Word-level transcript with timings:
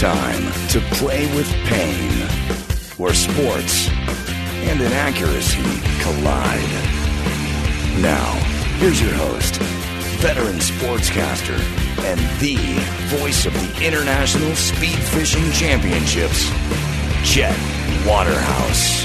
time 0.00 0.50
to 0.66 0.80
play 0.96 1.26
with 1.36 1.46
pain, 1.66 2.10
where 2.96 3.12
sports 3.12 3.90
and 3.90 4.80
inaccuracy 4.80 5.60
collide. 6.00 6.72
Now, 8.00 8.32
here's 8.78 8.98
your 9.02 9.12
host, 9.12 9.56
veteran 10.22 10.56
sportscaster, 10.56 11.60
and 11.98 12.18
the 12.40 12.56
voice 13.18 13.44
of 13.44 13.52
the 13.52 13.86
International 13.86 14.56
Speed 14.56 14.96
Fishing 14.96 15.52
Championships, 15.52 16.48
Chet 17.22 17.54
Waterhouse. 18.06 19.04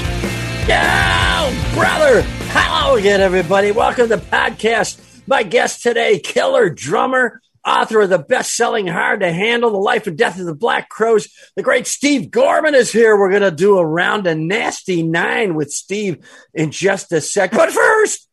Yo, 0.66 1.78
brother! 1.78 2.22
Hello 2.54 2.96
again, 2.96 3.20
everybody. 3.20 3.70
Welcome 3.70 4.08
to 4.08 4.16
the 4.16 4.22
podcast. 4.22 4.98
My 5.26 5.42
guest 5.42 5.82
today, 5.82 6.18
killer 6.20 6.70
drummer, 6.70 7.42
author 7.66 8.02
of 8.02 8.10
the 8.10 8.18
best-selling 8.18 8.86
Hard 8.86 9.20
to 9.20 9.32
Handle, 9.32 9.70
The 9.70 9.78
Life 9.78 10.06
and 10.06 10.16
Death 10.16 10.38
of 10.38 10.46
the 10.46 10.54
Black 10.54 10.88
Crowes. 10.88 11.28
The 11.56 11.62
great 11.62 11.86
Steve 11.86 12.30
Gorman 12.30 12.74
is 12.74 12.92
here. 12.92 13.18
We're 13.18 13.30
going 13.30 13.42
to 13.42 13.50
do 13.50 13.78
a 13.78 13.84
round 13.84 14.26
of 14.26 14.38
nasty 14.38 15.02
nine 15.02 15.54
with 15.54 15.70
Steve 15.70 16.26
in 16.54 16.70
just 16.70 17.10
a 17.12 17.20
sec. 17.20 17.50
But 17.50 17.72
first, 17.72 18.28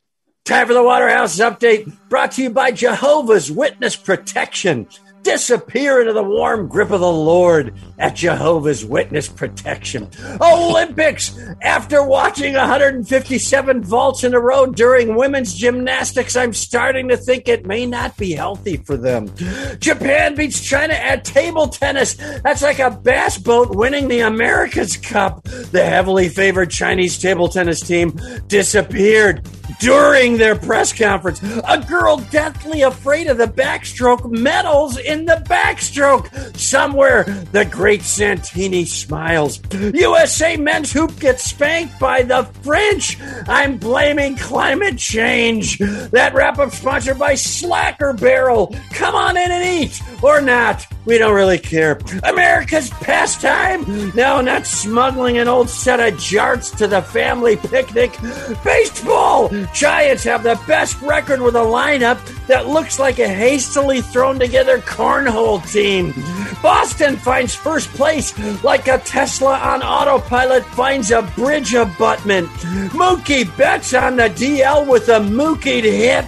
time 0.45 0.67
for 0.67 0.73
the 0.73 0.83
Waterhouse 0.83 1.39
update 1.39 1.91
brought 2.09 2.33
to 2.33 2.43
you 2.43 2.49
by 2.51 2.71
Jehovah's 2.71 3.51
Witness 3.51 3.95
Protection. 3.95 4.87
Disappear 5.23 6.01
into 6.01 6.11
the 6.11 6.21
warm 6.21 6.67
grip 6.67 6.91
of 6.91 6.99
the 6.99 7.11
Lord 7.11 7.73
at 7.97 8.13
Jehovah's 8.13 8.83
Witness 8.83 9.29
Protection. 9.29 10.09
Olympics! 10.41 11.39
After 11.61 12.03
watching 12.03 12.55
157 12.55 13.83
vaults 13.83 14.25
in 14.25 14.33
a 14.33 14.39
row 14.39 14.65
during 14.65 15.15
women's 15.15 15.53
gymnastics, 15.53 16.35
I'm 16.35 16.53
starting 16.53 17.07
to 17.07 17.15
think 17.15 17.47
it 17.47 17.65
may 17.65 17.85
not 17.85 18.17
be 18.17 18.33
healthy 18.33 18.75
for 18.75 18.97
them. 18.97 19.33
Japan 19.79 20.35
beats 20.35 20.59
China 20.59 20.93
at 20.93 21.23
table 21.23 21.69
tennis. 21.69 22.15
That's 22.43 22.61
like 22.61 22.79
a 22.79 22.91
bass 22.91 23.37
boat 23.37 23.73
winning 23.75 24.09
the 24.09 24.19
America's 24.19 24.97
Cup. 24.97 25.43
The 25.45 25.85
heavily 25.85 26.27
favored 26.27 26.69
Chinese 26.69 27.17
table 27.17 27.47
tennis 27.47 27.79
team 27.79 28.19
disappeared 28.47 29.47
during 29.79 30.37
their 30.37 30.55
press 30.55 30.93
conference. 30.93 31.41
A 31.67 31.79
girl 31.79 32.17
deathly 32.17 32.81
afraid 32.81 33.27
of 33.27 33.37
the 33.37 33.47
backstroke 33.47 34.29
medals 34.29 34.97
the 35.21 35.43
backstroke. 35.47 36.57
Somewhere, 36.57 37.23
the 37.51 37.65
great 37.65 38.01
Santini 38.01 38.85
smiles. 38.85 39.61
USA 39.71 40.57
men's 40.57 40.91
hoop 40.91 41.19
gets 41.19 41.43
spanked 41.43 41.99
by 41.99 42.23
the 42.23 42.43
French. 42.61 43.17
I'm 43.47 43.77
blaming 43.77 44.35
climate 44.35 44.97
change. 44.97 45.77
That 45.77 46.33
wrap 46.33 46.59
up 46.59 46.71
sponsored 46.71 47.19
by 47.19 47.35
Slacker 47.35 48.13
Barrel. 48.13 48.75
Come 48.91 49.15
on 49.15 49.37
in 49.37 49.51
and 49.51 49.63
eat, 49.83 50.01
or 50.21 50.41
not. 50.41 50.85
We 51.05 51.17
don't 51.17 51.35
really 51.35 51.59
care. 51.59 51.99
America's 52.23 52.89
pastime? 52.89 53.83
No, 54.15 54.39
not 54.39 54.65
smuggling 54.65 55.37
an 55.37 55.49
old 55.49 55.69
set 55.69 55.99
of 55.99 56.13
jarts 56.13 56.75
to 56.77 56.87
the 56.87 57.01
family 57.01 57.57
picnic. 57.57 58.17
Baseball! 58.63 59.49
Giants 59.73 60.23
have 60.23 60.43
the 60.43 60.59
best 60.65 61.01
record 61.01 61.41
with 61.41 61.55
a 61.55 61.59
lineup 61.59 62.19
that 62.47 62.67
looks 62.67 62.99
like 62.99 63.19
a 63.19 63.27
hastily 63.27 64.01
thrown 64.01 64.39
together 64.39 64.79
cornhole 65.03 65.59
team. 65.69 66.13
Boston 66.61 67.17
finds 67.17 67.53
first 67.53 67.89
place 67.89 68.31
like 68.63 68.87
a 68.87 68.97
Tesla 68.99 69.57
on 69.57 69.83
autopilot 69.83 70.63
finds 70.63 71.11
a 71.11 71.21
bridge 71.35 71.73
abutment. 71.73 72.47
Mookie 72.93 73.45
Betts 73.57 73.93
on 73.93 74.15
the 74.15 74.29
DL 74.29 74.87
with 74.87 75.09
a 75.09 75.19
Mookie 75.19 75.83
hip. 75.83 76.25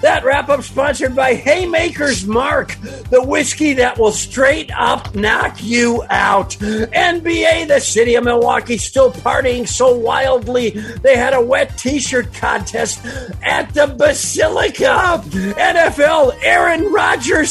That 0.00 0.24
wrap 0.24 0.48
up 0.48 0.62
sponsored 0.62 1.14
by 1.14 1.34
Haymaker's 1.36 2.26
Mark, 2.26 2.76
the 3.10 3.22
whiskey 3.22 3.74
that 3.74 3.96
will 3.96 4.10
straight 4.10 4.72
up 4.76 5.14
knock 5.14 5.62
you 5.62 6.02
out. 6.10 6.50
NBA, 6.50 7.68
the 7.68 7.80
city 7.80 8.16
of 8.16 8.24
Milwaukee, 8.24 8.78
still 8.78 9.12
partying 9.12 9.68
so 9.68 9.94
wildly 9.94 10.70
they 10.70 11.16
had 11.16 11.32
a 11.32 11.40
wet 11.40 11.78
t 11.78 12.00
shirt 12.00 12.32
contest 12.34 13.04
at 13.42 13.72
the 13.74 13.86
Basilica. 13.86 15.22
NFL, 15.26 16.36
Aaron 16.42 16.92
Rodgers 16.92 17.50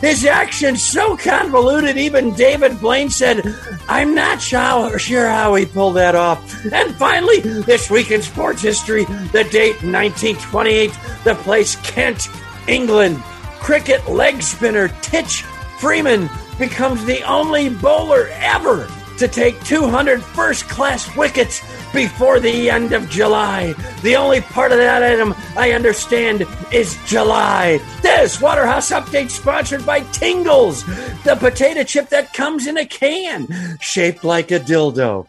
his 0.00 0.24
action 0.24 0.76
so 0.76 1.16
convoluted, 1.16 1.96
even 1.96 2.34
David 2.34 2.80
Blaine 2.80 3.10
said, 3.10 3.42
I'm 3.88 4.14
not 4.14 4.40
sure 4.40 5.28
how 5.28 5.54
he 5.54 5.66
pulled 5.66 5.96
that 5.96 6.14
off. 6.14 6.64
And 6.72 6.94
finally, 6.96 7.40
this 7.40 7.90
week 7.90 8.10
in 8.10 8.22
sports 8.22 8.62
history, 8.62 9.04
the 9.04 9.46
date 9.50 9.82
1928, 9.82 10.92
the 11.24 11.34
place 11.36 11.76
Kent, 11.76 12.28
England. 12.66 13.22
Cricket 13.60 14.06
leg 14.08 14.42
spinner 14.42 14.88
Titch 15.00 15.42
Freeman 15.78 16.28
becomes 16.58 17.04
the 17.04 17.22
only 17.22 17.68
bowler 17.68 18.28
ever 18.32 18.88
to 19.18 19.28
take 19.28 19.62
200 19.64 20.22
first 20.22 20.68
class 20.68 21.14
wickets 21.16 21.62
before 21.94 22.40
the 22.40 22.68
end 22.68 22.92
of 22.92 23.08
July. 23.08 23.72
The 24.02 24.16
only 24.16 24.40
part 24.40 24.72
of 24.72 24.78
that 24.78 25.02
item 25.02 25.34
I 25.56 25.72
understand 25.72 26.46
is 26.72 26.98
July. 27.06 27.80
This 28.02 28.40
Waterhouse 28.40 28.90
Update 28.90 29.30
sponsored 29.30 29.86
by 29.86 30.00
Tingles, 30.12 30.84
the 31.22 31.36
potato 31.38 31.84
chip 31.84 32.08
that 32.10 32.34
comes 32.34 32.66
in 32.66 32.76
a 32.76 32.84
can, 32.84 33.46
shaped 33.80 34.24
like 34.24 34.50
a 34.50 34.58
dildo. 34.58 35.26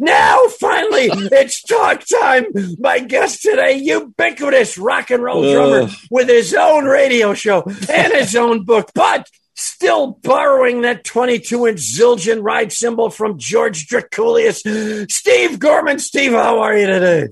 Now, 0.00 0.38
finally, 0.58 1.08
it's 1.12 1.62
talk 1.62 2.04
time. 2.06 2.46
My 2.78 2.98
guest 3.00 3.42
today, 3.42 3.76
ubiquitous 3.76 4.78
rock 4.78 5.10
and 5.10 5.22
roll 5.22 5.42
drummer 5.52 5.88
with 6.10 6.28
his 6.28 6.54
own 6.54 6.84
radio 6.84 7.34
show 7.34 7.62
and 7.90 8.12
his 8.12 8.34
own 8.34 8.64
book, 8.64 8.90
but 8.94 9.28
still 9.56 10.12
borrowing 10.22 10.82
that 10.82 11.04
22 11.04 11.66
inch 11.66 11.80
Zildjian 11.80 12.42
ride 12.42 12.72
cymbal 12.72 13.10
from 13.10 13.38
George 13.38 13.88
Drakoulias. 13.88 15.10
Steve 15.10 15.58
Gorman, 15.58 15.98
Steve, 15.98 16.32
how 16.32 16.60
are 16.60 16.76
you 16.76 16.86
today? 16.86 17.28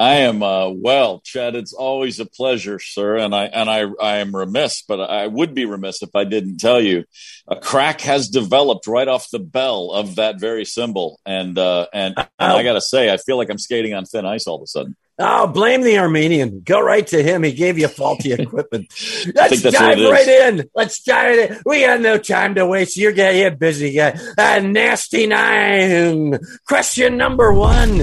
I 0.00 0.14
am 0.20 0.42
uh, 0.42 0.70
well, 0.70 1.20
Chad. 1.20 1.54
It's 1.54 1.74
always 1.74 2.20
a 2.20 2.24
pleasure, 2.24 2.78
sir, 2.78 3.18
and 3.18 3.34
I 3.34 3.44
and 3.44 3.68
I 3.68 3.84
I 4.00 4.16
am 4.16 4.34
remiss, 4.34 4.82
but 4.88 4.98
I 4.98 5.26
would 5.26 5.52
be 5.52 5.66
remiss 5.66 6.02
if 6.02 6.08
I 6.14 6.24
didn't 6.24 6.56
tell 6.56 6.80
you, 6.80 7.04
a 7.46 7.56
crack 7.56 8.00
has 8.00 8.30
developed 8.30 8.86
right 8.86 9.06
off 9.06 9.28
the 9.30 9.38
bell 9.38 9.90
of 9.92 10.16
that 10.16 10.40
very 10.40 10.64
cymbal. 10.64 11.20
and 11.26 11.58
uh, 11.58 11.86
and, 11.92 12.14
and 12.16 12.26
I 12.38 12.62
got 12.62 12.74
to 12.74 12.80
say, 12.80 13.12
I 13.12 13.18
feel 13.18 13.36
like 13.36 13.50
I'm 13.50 13.58
skating 13.58 13.92
on 13.92 14.06
thin 14.06 14.24
ice 14.24 14.46
all 14.46 14.56
of 14.56 14.62
a 14.62 14.66
sudden. 14.66 14.96
Oh, 15.22 15.46
blame 15.46 15.82
the 15.82 15.98
Armenian. 15.98 16.62
Go 16.64 16.80
right 16.80 17.06
to 17.08 17.22
him. 17.22 17.42
He 17.42 17.52
gave 17.52 17.78
you 17.78 17.88
faulty 17.88 18.32
equipment. 18.38 18.92
Let's 19.34 19.60
dive 19.60 19.98
right 19.98 20.26
in. 20.26 20.70
Let's 20.74 21.02
dive 21.02 21.38
in. 21.38 21.58
We 21.66 21.82
got 21.82 22.00
no 22.00 22.16
time 22.16 22.54
to 22.54 22.66
waste. 22.66 22.96
You're 22.96 23.12
getting 23.12 23.42
you're 23.42 23.50
busy 23.50 23.92
guy. 23.92 24.18
Uh, 24.38 24.60
nasty 24.60 25.26
nine. 25.26 26.38
Question 26.66 27.18
number 27.18 27.52
one. 27.52 28.02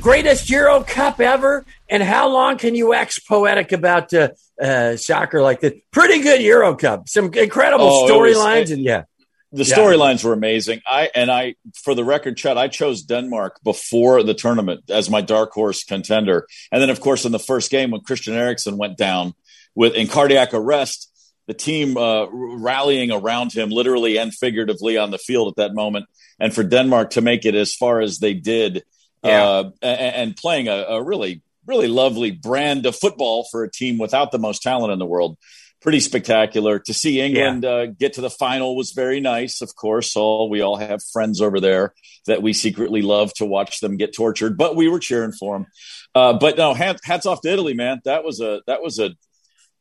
Greatest 0.00 0.50
Euro 0.50 0.82
Cup 0.82 1.20
ever, 1.20 1.64
and 1.88 2.00
how 2.00 2.28
long 2.28 2.58
can 2.58 2.76
you 2.76 2.88
wax 2.88 3.18
poetic 3.18 3.72
about 3.72 4.14
uh, 4.14 4.28
uh, 4.60 4.96
soccer 4.96 5.42
like 5.42 5.60
this? 5.60 5.74
Pretty 5.90 6.22
good 6.22 6.40
Euro 6.42 6.76
Cup. 6.76 7.08
Some 7.08 7.32
incredible 7.34 7.86
oh, 7.86 8.08
storylines, 8.08 8.72
and 8.72 8.82
yeah, 8.82 9.04
the 9.52 9.62
storylines 9.62 10.24
were 10.24 10.32
amazing. 10.32 10.80
I 10.86 11.10
and 11.14 11.30
I, 11.30 11.54
for 11.74 11.94
the 11.94 12.04
record, 12.04 12.36
Chad, 12.36 12.56
I 12.56 12.68
chose 12.68 13.02
Denmark 13.02 13.60
before 13.62 14.22
the 14.22 14.34
tournament 14.34 14.90
as 14.90 15.08
my 15.08 15.20
dark 15.20 15.52
horse 15.52 15.84
contender, 15.84 16.46
and 16.72 16.82
then 16.82 16.90
of 16.90 17.00
course 17.00 17.24
in 17.24 17.32
the 17.32 17.38
first 17.38 17.70
game 17.70 17.90
when 17.90 18.00
Christian 18.00 18.34
Eriksen 18.34 18.76
went 18.76 18.96
down 18.96 19.34
with 19.74 19.94
in 19.94 20.08
cardiac 20.08 20.52
arrest, 20.52 21.12
the 21.46 21.54
team 21.54 21.96
uh, 21.96 22.26
rallying 22.26 23.12
around 23.12 23.52
him, 23.52 23.70
literally 23.70 24.18
and 24.18 24.34
figuratively, 24.34 24.98
on 24.98 25.10
the 25.10 25.18
field 25.18 25.48
at 25.48 25.56
that 25.56 25.74
moment, 25.74 26.06
and 26.40 26.54
for 26.54 26.64
Denmark 26.64 27.10
to 27.10 27.20
make 27.20 27.44
it 27.44 27.54
as 27.54 27.74
far 27.74 28.00
as 28.00 28.18
they 28.18 28.34
did 28.34 28.84
yeah. 29.22 29.44
uh, 29.44 29.70
and, 29.82 30.14
and, 30.16 30.36
playing 30.36 30.68
a, 30.68 30.72
a, 30.72 31.02
really, 31.02 31.42
really 31.66 31.88
lovely 31.88 32.30
brand 32.30 32.86
of 32.86 32.96
football 32.96 33.46
for 33.50 33.64
a 33.64 33.70
team 33.70 33.98
without 33.98 34.32
the 34.32 34.38
most 34.38 34.62
talent 34.62 34.92
in 34.92 34.98
the 34.98 35.06
world. 35.06 35.38
Pretty 35.82 36.00
spectacular 36.00 36.78
to 36.80 36.94
see 36.94 37.20
England 37.20 37.62
yeah. 37.62 37.70
uh, 37.70 37.86
get 37.86 38.14
to 38.14 38.20
the 38.20 38.30
final 38.30 38.76
was 38.76 38.92
very 38.92 39.20
nice. 39.20 39.60
Of 39.60 39.76
course, 39.76 40.16
all 40.16 40.50
we 40.50 40.60
all 40.60 40.76
have 40.76 41.00
friends 41.12 41.40
over 41.40 41.60
there 41.60 41.94
that 42.26 42.42
we 42.42 42.52
secretly 42.52 43.02
love 43.02 43.32
to 43.34 43.44
watch 43.44 43.80
them 43.80 43.96
get 43.96 44.14
tortured, 44.14 44.56
but 44.56 44.74
we 44.74 44.88
were 44.88 44.98
cheering 44.98 45.32
for 45.32 45.54
them. 45.56 45.66
Uh, 46.14 46.32
but 46.32 46.56
no, 46.56 46.74
hats 46.74 47.26
off 47.26 47.40
to 47.42 47.52
Italy, 47.52 47.74
man. 47.74 48.00
That 48.04 48.24
was 48.24 48.40
a 48.40 48.62
that 48.66 48.82
was 48.82 48.98
a 48.98 49.10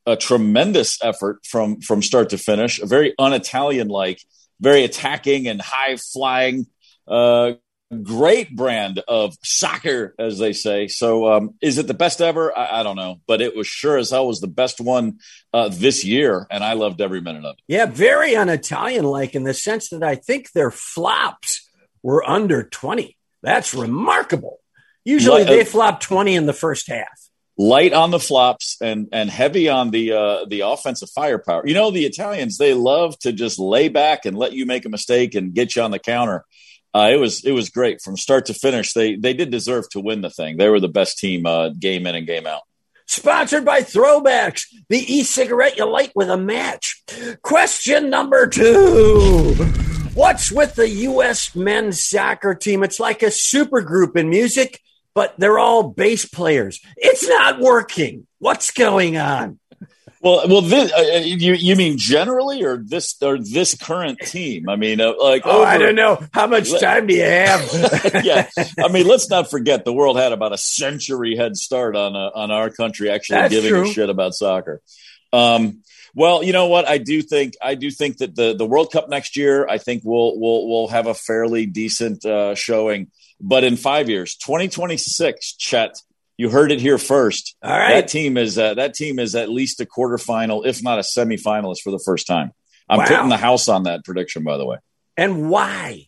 a 0.06 0.15
tremendous 0.15 1.03
effort 1.03 1.39
from 1.45 1.81
from 1.81 2.01
start 2.01 2.30
to 2.30 2.38
finish. 2.38 2.80
A 2.80 2.86
very 2.86 3.15
un-Italian 3.18 3.88
like, 3.88 4.21
very 4.59 4.83
attacking 4.83 5.48
and 5.48 5.62
high 5.62 5.98
flying 5.98 6.68
uh, 7.07 7.53
great 8.02 8.56
brand 8.56 9.02
of 9.08 9.36
soccer, 9.44 10.16
as 10.18 10.40
they 10.40 10.54
say. 10.54 10.88
So, 10.88 11.32
um, 11.32 11.56
is 11.62 11.78
it 11.78 11.88
the 11.88 11.94
best 11.94 12.22
ever? 12.22 12.56
I, 12.58 12.80
I, 12.80 12.84
don't 12.84 12.96
know, 12.96 13.22
but 13.28 13.42
it 13.42 13.56
was 13.56 13.68
sure 13.68 13.98
as 13.98 14.10
hell 14.10 14.28
was 14.28 14.42
the 14.42 14.48
best 14.48 14.82
one 14.82 15.20
uh, 15.54 15.70
this 15.70 16.04
year, 16.04 16.48
and 16.50 16.64
I 16.64 16.74
loved 16.74 17.02
every 17.02 17.22
minute 17.22 17.46
of 17.46 17.56
it. 17.58 17.64
Yeah, 17.68 17.86
very 17.86 18.36
un-Italian 18.36 19.06
like 19.06 19.36
in 19.36 19.44
the 19.44 19.54
sense 19.54 19.90
that 19.90 20.04
I 20.04 20.16
think 20.16 20.52
their 20.52 20.72
flops 20.72 21.70
were 22.02 22.28
under 22.28 22.64
twenty. 22.64 23.18
That's 23.42 23.74
remarkable. 23.74 24.60
Usually, 25.04 25.44
they 25.44 25.62
uh, 25.62 25.66
flop 25.66 26.00
twenty 26.00 26.36
in 26.36 26.48
the 26.48 26.54
first 26.54 26.90
half. 26.90 27.08
light 27.58 27.94
on 27.94 28.12
the 28.12 28.20
flops 28.20 28.78
and 28.82 29.08
and 29.12 29.30
heavy 29.30 29.70
on 29.70 29.92
the 29.92 30.12
uh, 30.12 30.46
the 30.46 30.62
offensive 30.62 31.10
firepower. 31.12 31.68
You 31.68 31.76
know, 31.76 31.92
the 31.92 32.06
Italians 32.06 32.58
they 32.58 32.74
love 32.74 33.18
to 33.20 33.32
just 33.32 33.60
lay 33.60 33.90
back 33.90 34.26
and 34.26 34.36
let 34.38 34.54
you 34.54 34.66
make 34.66 34.86
a 34.86 34.90
mistake 34.90 35.36
and 35.36 35.54
get 35.54 35.76
you 35.76 35.84
on 35.84 35.92
the 35.92 36.00
counter. 36.00 36.46
Uh, 36.95 37.09
it 37.12 37.18
was 37.18 37.44
it 37.44 37.51
was 37.51 37.69
great 37.69 38.01
from 38.01 38.15
start 38.15 38.45
to 38.45 38.53
finish. 38.53 38.94
They 38.94 39.15
they 39.18 39.33
did 39.33 39.51
deserve 39.51 39.89
to 39.89 40.00
win 40.00 40.21
the 40.21 40.30
thing. 40.30 40.56
They 40.56 40.69
were 40.69 40.80
the 40.80 40.88
best 40.88 41.18
team 41.18 41.45
uh, 41.45 41.69
game 41.69 42.07
in 42.07 42.15
and 42.15 42.25
game 42.25 42.47
out. 42.47 42.62
Sponsored 43.06 43.65
by 43.65 43.81
Throwbacks, 43.81 44.63
the 44.88 45.00
e-cigarette 45.13 45.77
you 45.77 45.86
light 45.86 46.13
with 46.15 46.30
a 46.30 46.38
match. 46.38 47.03
Question 47.42 48.09
number 48.09 48.47
two. 48.47 49.53
What's 50.13 50.53
with 50.53 50.75
the 50.75 50.88
U.S. 50.89 51.53
men's 51.53 52.01
soccer 52.01 52.56
team? 52.56 52.81
It's 52.81 53.00
like 53.00 53.21
a 53.21 53.30
super 53.30 53.81
group 53.81 54.15
in 54.15 54.30
music 54.30 54.80
but 55.15 55.33
they're 55.38 55.57
all 55.57 55.89
bass 55.89 56.25
players. 56.25 56.81
It's 56.98 57.27
not 57.27 57.59
working. 57.59 58.27
What's 58.39 58.71
going 58.71 59.18
on? 59.18 59.59
Well, 60.25 60.42
well, 60.48 60.62
this, 60.62 60.92
uh, 60.92 60.95
uh, 60.98 61.18
you 61.19 61.54
you 61.54 61.75
mean 61.75 62.00
generally, 62.00 62.63
or 62.63 62.77
this 62.77 63.16
or 63.22 63.38
this 63.38 63.75
current 63.75 64.18
team? 64.18 64.68
I 64.68 64.75
mean, 64.75 65.00
uh, 65.00 65.13
like 65.22 65.44
oh, 65.45 65.57
over, 65.60 65.66
I 65.66 65.77
don't 65.77 65.94
know. 65.94 66.19
How 66.33 66.48
much 66.48 66.72
time 66.80 67.06
do 67.06 67.13
you 67.13 67.22
have? 67.22 67.62
yeah, 68.24 68.50
I 68.80 68.88
mean, 68.88 69.06
let's 69.06 69.30
not 69.30 69.51
forget 69.51 69.86
the 69.86 69.94
world 69.94 70.18
had 70.18 70.31
about 70.31 70.51
a 70.51 70.57
century 70.57 71.36
head 71.36 71.56
start 71.56 71.95
on 71.95 72.16
uh, 72.16 72.31
on 72.33 72.50
our 72.50 72.72
country 72.72 73.12
actually 73.12 73.36
That's 73.36 73.54
giving 73.54 73.69
true. 73.69 73.83
a 73.83 73.94
shit 73.94 74.10
about 74.10 74.33
soccer. 74.33 74.81
Um, 75.31 75.83
well, 76.16 76.42
you 76.42 76.54
know 76.54 76.69
what? 76.69 76.88
I 76.89 76.98
do 76.98 77.22
think 77.22 77.54
I 77.62 77.75
do 77.75 77.92
think 77.92 78.18
that 78.18 78.36
the 78.36 78.56
the 78.56 78.66
World 78.66 78.92
Cup 78.92 79.07
next 79.07 79.38
year, 79.38 79.68
I 79.68 79.77
think 79.77 80.01
we'll 80.04 80.39
we'll 80.39 80.68
we'll 80.68 80.88
have 80.88 81.06
a 81.06 81.13
fairly 81.13 81.68
decent 81.68 82.25
uh, 82.25 82.56
showing. 82.56 83.12
But 83.39 83.63
in 83.63 83.77
five 83.77 84.10
years, 84.10 84.38
2026, 84.38 85.54
Chet, 85.57 86.01
you 86.38 86.50
heard 86.50 86.72
it 86.72 86.82
here 86.82 86.98
first. 86.98 87.56
All 87.64 87.72
right, 87.72 87.96
that 87.96 88.08
team 88.08 88.38
is 88.38 88.58
uh, 88.58 88.76
that 88.76 88.94
team 88.94 89.20
is 89.20 89.36
at 89.36 89.50
least 89.50 89.80
a 89.82 89.86
quarterfinal, 89.86 90.66
if 90.66 90.84
not 90.84 91.00
a 91.00 91.02
semifinalist, 91.02 91.82
for 91.82 91.92
the 91.92 92.02
first 92.04 92.28
time. 92.28 92.52
I'm 92.90 93.00
wow. 93.00 93.08
putting 93.08 93.30
the 93.30 93.38
house 93.38 93.68
on 93.68 93.84
that 93.84 94.04
prediction, 94.06 94.44
by 94.44 94.58
the 94.58 94.66
way. 94.66 94.78
And 95.18 95.50
why? 95.50 96.08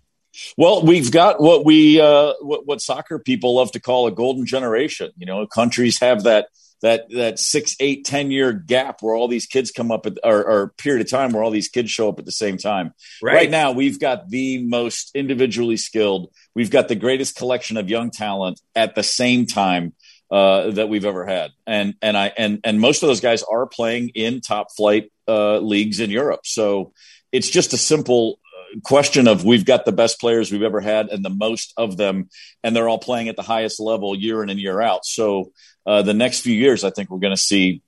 Well, 0.58 0.84
we've 0.84 1.12
got 1.12 1.42
what 1.42 1.66
we 1.66 2.00
uh, 2.00 2.34
what, 2.42 2.68
what 2.68 2.82
soccer 2.82 3.20
people 3.20 3.56
love 3.56 3.72
to 3.72 3.80
call 3.80 4.08
a 4.08 4.12
golden 4.12 4.46
generation. 4.46 5.12
You 5.18 5.26
know, 5.26 5.48
countries 5.48 6.00
have 6.00 6.24
that 6.24 6.50
that 6.82 7.10
that 7.10 7.40
six, 7.40 7.76
eight, 7.80 8.06
ten 8.06 8.30
year 8.30 8.54
gap 8.54 9.02
where 9.02 9.16
all 9.16 9.28
these 9.28 9.48
kids 9.48 9.72
come 9.72 9.92
up 9.92 10.06
at 10.06 10.18
or, 10.24 10.46
or 10.46 10.74
period 10.78 11.02
of 11.02 11.10
time 11.10 11.32
where 11.32 11.44
all 11.44 11.52
these 11.52 11.70
kids 11.70 11.90
show 11.90 12.10
up 12.10 12.20
at 12.20 12.26
the 12.26 12.32
same 12.32 12.58
time. 12.58 12.94
Right. 13.22 13.34
right 13.34 13.50
now, 13.50 13.72
we've 13.72 14.00
got 14.00 14.30
the 14.30 14.64
most 14.64 15.12
individually 15.16 15.78
skilled. 15.78 16.32
We've 16.54 16.72
got 16.72 16.88
the 16.88 16.96
greatest 16.96 17.36
collection 17.36 17.78
of 17.78 17.90
young 17.90 18.12
talent 18.12 18.62
at 18.76 18.94
the 18.94 19.04
same 19.04 19.48
time 19.48 19.94
uh, 20.30 20.72
that 20.72 20.90
we've 20.90 21.06
ever 21.06 21.26
had, 21.26 21.52
and 21.66 21.96
and 22.02 22.18
I 22.18 22.32
and 22.38 22.60
and 22.64 22.80
most 22.80 23.04
of 23.04 23.08
those 23.08 23.22
guys 23.22 23.44
are 23.44 23.66
playing 23.66 24.10
in 24.10 24.42
top 24.42 24.68
flight 24.76 25.12
uh, 25.28 25.60
leagues 25.60 26.00
in 26.00 26.10
Europe. 26.10 26.42
So 26.46 26.94
it's 27.32 27.50
just 27.50 27.74
a 27.74 27.78
simple 27.78 28.40
uh, 28.46 28.80
question 28.84 29.28
of 29.28 29.46
we've 29.46 29.66
got 29.66 29.86
the 29.86 29.92
best 29.92 30.20
players 30.20 30.52
we've 30.52 30.64
ever 30.64 30.82
had 30.82 31.10
and 31.10 31.24
the 31.24 31.30
most 31.30 31.74
of 31.78 31.98
them, 31.98 32.30
and 32.64 32.76
they're 32.76 32.90
all 32.90 33.00
playing 33.00 33.30
at 33.30 33.36
the 33.36 33.42
highest 33.42 33.80
level 33.80 34.16
year 34.16 34.44
in 34.44 34.50
and 34.50 34.60
year 34.60 34.82
out. 34.82 35.06
So 35.06 35.52
uh, 35.86 36.02
the 36.02 36.14
next 36.14 36.42
few 36.42 36.56
years, 36.56 36.84
I 36.84 36.90
think 36.90 37.10
we're 37.10 37.20
going 37.20 37.36
to 37.36 37.42
see 37.42 37.82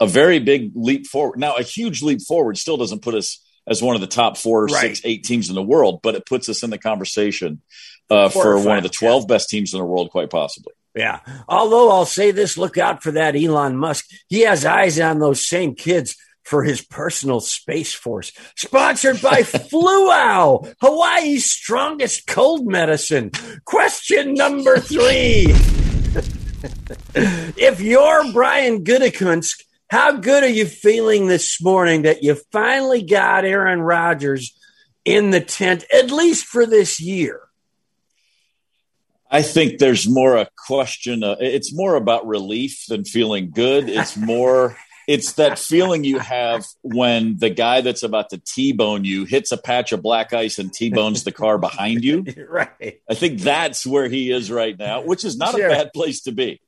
a 0.00 0.06
very 0.06 0.40
big 0.40 0.72
leap 0.74 1.06
forward. 1.06 1.38
Now, 1.38 1.56
a 1.56 1.62
huge 1.62 2.02
leap 2.02 2.20
forward 2.20 2.58
still 2.58 2.76
doesn't 2.76 3.02
put 3.02 3.14
us 3.14 3.42
as 3.66 3.80
one 3.80 3.94
of 3.94 4.00
the 4.00 4.08
top 4.08 4.36
four, 4.36 4.66
right. 4.66 4.80
six, 4.80 5.00
eight 5.04 5.24
teams 5.24 5.48
in 5.48 5.54
the 5.54 5.62
world, 5.62 6.00
but 6.02 6.14
it 6.14 6.26
puts 6.26 6.48
us 6.48 6.62
in 6.62 6.70
the 6.70 6.78
conversation 6.78 7.62
uh, 8.10 8.28
for 8.28 8.62
one 8.62 8.76
of 8.76 8.82
the 8.82 8.88
12 8.88 9.22
yeah. 9.22 9.26
best 9.26 9.48
teams 9.48 9.72
in 9.72 9.78
the 9.78 9.84
world, 9.84 10.10
quite 10.10 10.30
possibly. 10.30 10.74
Yeah. 10.94 11.20
Although 11.48 11.90
I'll 11.90 12.04
say 12.04 12.30
this 12.32 12.58
look 12.58 12.76
out 12.76 13.02
for 13.02 13.12
that 13.12 13.34
Elon 13.36 13.76
Musk. 13.76 14.06
He 14.28 14.40
has 14.40 14.64
eyes 14.64 15.00
on 15.00 15.18
those 15.18 15.46
same 15.46 15.74
kids 15.74 16.16
for 16.44 16.62
his 16.62 16.82
personal 16.82 17.40
space 17.40 17.94
force. 17.94 18.32
Sponsored 18.56 19.22
by 19.22 19.42
Fluow, 19.42 20.74
Hawaii's 20.80 21.50
strongest 21.50 22.26
cold 22.26 22.66
medicine. 22.66 23.30
Question 23.64 24.34
number 24.34 24.78
three. 24.78 25.46
if 27.14 27.80
you're 27.80 28.32
Brian 28.32 28.84
Gutekunst, 28.84 29.62
how 29.88 30.12
good 30.12 30.42
are 30.42 30.48
you 30.48 30.66
feeling 30.66 31.26
this 31.26 31.60
morning 31.62 32.02
that 32.02 32.22
you 32.22 32.34
finally 32.50 33.02
got 33.02 33.44
Aaron 33.44 33.80
Rodgers 33.80 34.56
in 35.04 35.30
the 35.30 35.40
tent, 35.40 35.84
at 35.92 36.10
least 36.10 36.46
for 36.46 36.66
this 36.66 37.00
year? 37.00 37.40
I 39.32 39.42
think 39.42 39.78
there's 39.78 40.06
more 40.06 40.36
a 40.36 40.48
question. 40.66 41.24
Of, 41.24 41.38
it's 41.40 41.74
more 41.74 41.96
about 41.96 42.26
relief 42.26 42.84
than 42.86 43.04
feeling 43.04 43.50
good. 43.50 43.88
It's 43.88 44.16
more 44.16 44.76
it's 45.08 45.32
that 45.32 45.58
feeling 45.58 46.04
you 46.04 46.18
have 46.18 46.64
when 46.82 47.38
the 47.38 47.50
guy 47.50 47.80
that's 47.80 48.02
about 48.02 48.30
to 48.30 48.38
T-bone 48.38 49.04
you 49.04 49.24
hits 49.24 49.50
a 49.50 49.56
patch 49.56 49.92
of 49.92 50.02
black 50.02 50.32
ice 50.32 50.58
and 50.58 50.72
T-bones 50.72 51.24
the 51.24 51.32
car 51.32 51.58
behind 51.58 52.04
you. 52.04 52.24
right. 52.48 53.00
I 53.08 53.14
think 53.14 53.40
that's 53.40 53.86
where 53.86 54.08
he 54.08 54.30
is 54.30 54.50
right 54.50 54.78
now, 54.78 55.02
which 55.02 55.24
is 55.24 55.36
not 55.36 55.54
sure. 55.54 55.66
a 55.66 55.70
bad 55.70 55.92
place 55.92 56.22
to 56.22 56.32
be. 56.32 56.60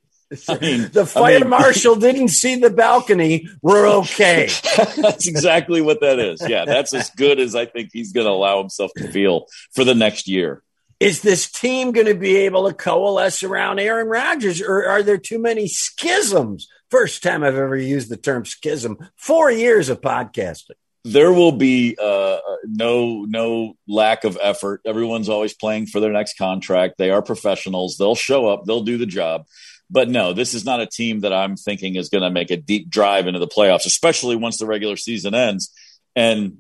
I 0.48 0.58
mean, 0.58 0.88
the 0.90 1.06
fire 1.06 1.36
I 1.36 1.38
mean, 1.40 1.50
marshal 1.50 1.94
didn't 2.00 2.28
see 2.28 2.56
the 2.56 2.70
balcony. 2.70 3.48
We're 3.62 3.86
okay. 3.98 4.48
that's 4.96 5.28
exactly 5.28 5.80
what 5.80 6.00
that 6.00 6.18
is. 6.18 6.42
Yeah, 6.48 6.64
that's 6.64 6.92
as 6.92 7.10
good 7.10 7.38
as 7.38 7.54
I 7.54 7.66
think 7.66 7.90
he's 7.92 8.12
going 8.12 8.26
to 8.26 8.32
allow 8.32 8.58
himself 8.58 8.90
to 8.96 9.12
feel 9.12 9.46
for 9.74 9.84
the 9.84 9.94
next 9.94 10.26
year. 10.26 10.63
Is 11.00 11.22
this 11.22 11.50
team 11.50 11.92
going 11.92 12.06
to 12.06 12.14
be 12.14 12.36
able 12.36 12.68
to 12.68 12.74
coalesce 12.74 13.42
around 13.42 13.78
Aaron 13.78 14.08
Rodgers, 14.08 14.62
or 14.62 14.86
are 14.86 15.02
there 15.02 15.18
too 15.18 15.38
many 15.38 15.66
schisms 15.68 16.68
First 16.94 17.24
time 17.24 17.42
I've 17.42 17.56
ever 17.56 17.76
used 17.76 18.08
the 18.08 18.16
term 18.16 18.44
schism. 18.44 18.98
Four 19.16 19.50
years 19.50 19.88
of 19.88 20.00
podcasting. 20.00 20.76
There 21.02 21.32
will 21.32 21.50
be 21.50 21.96
uh, 22.00 22.38
no 22.64 23.24
no 23.24 23.74
lack 23.88 24.22
of 24.22 24.38
effort. 24.40 24.80
Everyone's 24.86 25.28
always 25.28 25.54
playing 25.54 25.86
for 25.86 25.98
their 25.98 26.12
next 26.12 26.38
contract. 26.38 26.94
They 26.96 27.10
are 27.10 27.20
professionals. 27.20 27.96
They'll 27.96 28.14
show 28.14 28.46
up. 28.46 28.64
They'll 28.64 28.84
do 28.84 28.96
the 28.96 29.06
job. 29.06 29.46
But 29.90 30.08
no, 30.08 30.34
this 30.34 30.54
is 30.54 30.64
not 30.64 30.80
a 30.80 30.86
team 30.86 31.20
that 31.22 31.32
I'm 31.32 31.56
thinking 31.56 31.96
is 31.96 32.10
going 32.10 32.22
to 32.22 32.30
make 32.30 32.52
a 32.52 32.56
deep 32.56 32.88
drive 32.88 33.26
into 33.26 33.40
the 33.40 33.48
playoffs, 33.48 33.86
especially 33.86 34.36
once 34.36 34.58
the 34.58 34.66
regular 34.66 34.96
season 34.96 35.34
ends. 35.34 35.72
And 36.14 36.58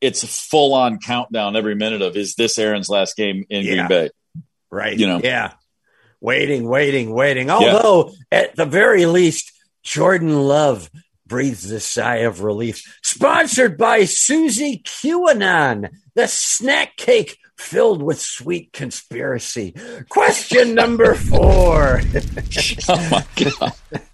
it's 0.00 0.22
a 0.22 0.26
full 0.26 0.74
on 0.74 0.98
countdown 0.98 1.56
every 1.56 1.74
minute 1.74 2.02
of 2.02 2.16
is 2.16 2.34
this 2.34 2.58
Aaron's 2.58 2.88
last 2.88 3.16
game 3.16 3.44
in 3.48 3.64
yeah. 3.64 3.74
Green 3.74 3.88
Bay? 3.88 4.10
Right. 4.70 4.98
You 4.98 5.06
know. 5.06 5.20
Yeah 5.22 5.52
waiting, 6.20 6.68
waiting, 6.68 7.12
waiting. 7.12 7.50
Although, 7.50 8.12
yeah. 8.32 8.38
at 8.38 8.56
the 8.56 8.66
very 8.66 9.06
least, 9.06 9.52
Jordan 9.82 10.46
Love 10.46 10.90
breathes 11.26 11.70
a 11.70 11.80
sigh 11.80 12.18
of 12.18 12.42
relief. 12.42 12.82
Sponsored 13.02 13.76
by 13.76 14.04
Suzy 14.04 14.82
QAnon, 14.84 15.90
the 16.14 16.26
snack 16.26 16.96
cake 16.96 17.38
filled 17.56 18.02
with 18.02 18.20
sweet 18.20 18.72
conspiracy. 18.72 19.74
Question 20.08 20.74
number 20.74 21.14
four. 21.14 22.00
oh 22.88 23.08
my 23.10 23.24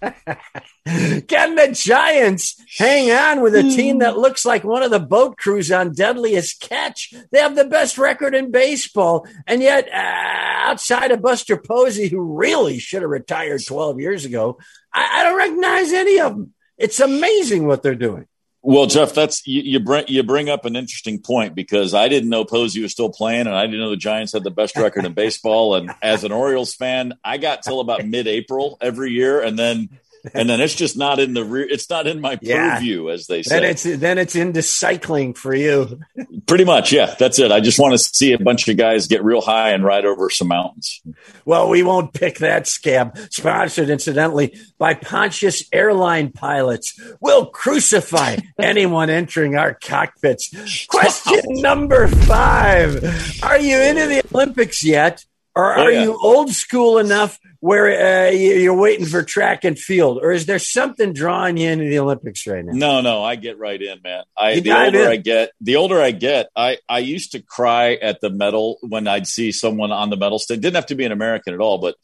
God. 0.01 0.61
Can 1.27 1.55
the 1.55 1.71
Giants 1.73 2.61
hang 2.77 3.09
on 3.09 3.41
with 3.41 3.55
a 3.55 3.63
team 3.63 3.99
that 3.99 4.19
looks 4.19 4.45
like 4.45 4.63
one 4.63 4.83
of 4.83 4.91
the 4.91 4.99
boat 4.99 5.35
crews 5.35 5.71
on 5.71 5.93
Deadliest 5.93 6.59
Catch? 6.59 7.11
They 7.31 7.39
have 7.39 7.55
the 7.55 7.65
best 7.65 7.97
record 7.97 8.35
in 8.35 8.51
baseball. 8.51 9.27
And 9.47 9.63
yet, 9.63 9.89
uh, 9.91 10.69
outside 10.69 11.11
of 11.11 11.23
Buster 11.23 11.57
Posey, 11.57 12.07
who 12.07 12.21
really 12.37 12.77
should 12.77 13.01
have 13.01 13.09
retired 13.09 13.65
12 13.65 13.99
years 13.99 14.25
ago, 14.25 14.59
I, 14.93 15.21
I 15.21 15.23
don't 15.23 15.37
recognize 15.37 15.91
any 15.91 16.19
of 16.19 16.33
them. 16.33 16.53
It's 16.77 16.99
amazing 16.99 17.65
what 17.65 17.81
they're 17.81 17.95
doing. 17.95 18.27
Well, 18.61 18.87
Jeff, 18.87 19.13
that's 19.13 19.45
you, 19.45 19.61
you, 19.61 19.79
bring 19.79 20.05
you 20.07 20.23
bring 20.23 20.49
up 20.49 20.65
an 20.65 20.75
interesting 20.75 21.21
point 21.21 21.53
because 21.53 21.93
I 21.93 22.07
didn't 22.07 22.29
know 22.29 22.45
Posey 22.45 22.81
was 22.81 22.91
still 22.91 23.11
playing, 23.11 23.41
and 23.41 23.55
I 23.55 23.67
didn't 23.67 23.79
know 23.79 23.91
the 23.91 23.95
Giants 23.95 24.33
had 24.33 24.43
the 24.43 24.49
best 24.49 24.75
record 24.75 25.05
in 25.05 25.13
baseball. 25.13 25.75
And 25.75 25.91
as 26.01 26.23
an 26.23 26.31
Orioles 26.31 26.73
fan, 26.73 27.13
I 27.23 27.37
got 27.37 27.61
till 27.61 27.79
about 27.79 28.03
mid-April 28.07 28.79
every 28.81 29.11
year, 29.11 29.39
and 29.39 29.57
then 29.57 29.89
and 30.33 30.49
then 30.49 30.61
it's 30.61 30.75
just 30.75 30.97
not 30.97 31.19
in 31.19 31.33
the 31.33 31.43
rear. 31.43 31.67
It's 31.69 31.89
not 31.89 32.07
in 32.07 32.21
my 32.21 32.35
purview, 32.43 33.07
yeah. 33.07 33.13
as 33.13 33.27
they 33.27 33.43
say. 33.43 33.59
Then 33.59 33.69
it's 33.69 33.83
then 33.83 34.17
it's 34.17 34.35
into 34.35 34.61
cycling 34.61 35.33
for 35.33 35.53
you. 35.53 35.99
Pretty 36.47 36.65
much, 36.65 36.91
yeah. 36.91 37.15
That's 37.17 37.39
it. 37.39 37.51
I 37.51 37.59
just 37.59 37.79
want 37.79 37.93
to 37.93 37.97
see 37.97 38.33
a 38.33 38.39
bunch 38.39 38.67
of 38.67 38.77
guys 38.77 39.07
get 39.07 39.23
real 39.23 39.41
high 39.41 39.71
and 39.71 39.83
ride 39.83 40.05
over 40.05 40.29
some 40.29 40.47
mountains. 40.47 41.01
Well, 41.45 41.69
we 41.69 41.83
won't 41.83 42.13
pick 42.13 42.39
that 42.39 42.67
scab. 42.67 43.17
Sponsored, 43.31 43.89
incidentally, 43.89 44.57
by 44.77 44.93
Pontius 44.93 45.63
Airline 45.71 46.31
Pilots. 46.31 46.99
We'll 47.19 47.47
crucify 47.47 48.37
anyone 48.59 49.09
entering 49.09 49.55
our 49.55 49.73
cockpits. 49.73 50.85
Question 50.87 51.41
number 51.61 52.07
five: 52.07 53.43
Are 53.43 53.59
you 53.59 53.77
into 53.77 54.07
the 54.07 54.23
Olympics 54.33 54.83
yet? 54.83 55.25
Or 55.57 55.77
oh, 55.77 55.83
are 55.83 55.85
oh, 55.85 55.87
yeah. 55.87 56.03
you 56.03 56.19
old 56.21 56.49
school 56.51 56.97
enough 56.97 57.39
where 57.65 58.27
uh, 58.27 58.29
you're 58.29 58.77
waiting 58.77 59.07
for 59.07 59.23
track 59.23 59.63
and 59.63 59.77
field, 59.79 60.19
or 60.21 60.31
is 60.31 60.45
there 60.45 60.59
something 60.59 61.13
drawing 61.13 61.57
you 61.57 61.67
into 61.67 61.85
the 61.85 61.97
Olympics 61.97 62.45
right 62.45 62.63
now? 62.63 62.73
No, 62.73 63.01
no, 63.01 63.23
I 63.23 63.37
get 63.37 63.57
right 63.57 63.81
in, 63.81 64.03
man. 64.03 64.23
I 64.37 64.59
the 64.59 64.71
older 64.71 65.01
in. 65.01 65.07
I 65.07 65.15
get, 65.15 65.49
the 65.59 65.77
older 65.77 65.99
I 65.99 66.11
get, 66.11 66.49
I 66.55 66.77
I 66.87 66.99
used 66.99 67.31
to 67.31 67.41
cry 67.41 67.95
at 67.95 68.21
the 68.21 68.29
medal 68.29 68.77
when 68.81 69.07
I'd 69.07 69.25
see 69.25 69.51
someone 69.51 69.91
on 69.91 70.11
the 70.11 70.15
medal 70.15 70.37
stand. 70.37 70.61
Didn't 70.61 70.75
have 70.75 70.85
to 70.87 70.95
be 70.95 71.05
an 71.05 71.11
American 71.11 71.55
at 71.55 71.59
all, 71.59 71.79
but 71.79 71.95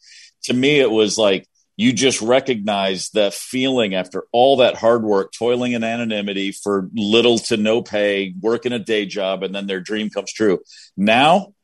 to 0.46 0.52
me, 0.52 0.80
it 0.80 0.90
was 0.90 1.16
like 1.16 1.46
you 1.76 1.92
just 1.92 2.20
recognize 2.20 3.10
the 3.10 3.30
feeling 3.30 3.94
after 3.94 4.24
all 4.32 4.56
that 4.56 4.76
hard 4.76 5.04
work, 5.04 5.30
toiling 5.30 5.74
in 5.74 5.84
anonymity 5.84 6.50
for 6.50 6.88
little 6.92 7.38
to 7.38 7.56
no 7.56 7.82
pay, 7.82 8.34
working 8.40 8.72
a 8.72 8.80
day 8.80 9.06
job, 9.06 9.44
and 9.44 9.54
then 9.54 9.68
their 9.68 9.80
dream 9.80 10.10
comes 10.10 10.32
true. 10.32 10.58
Now 10.96 11.54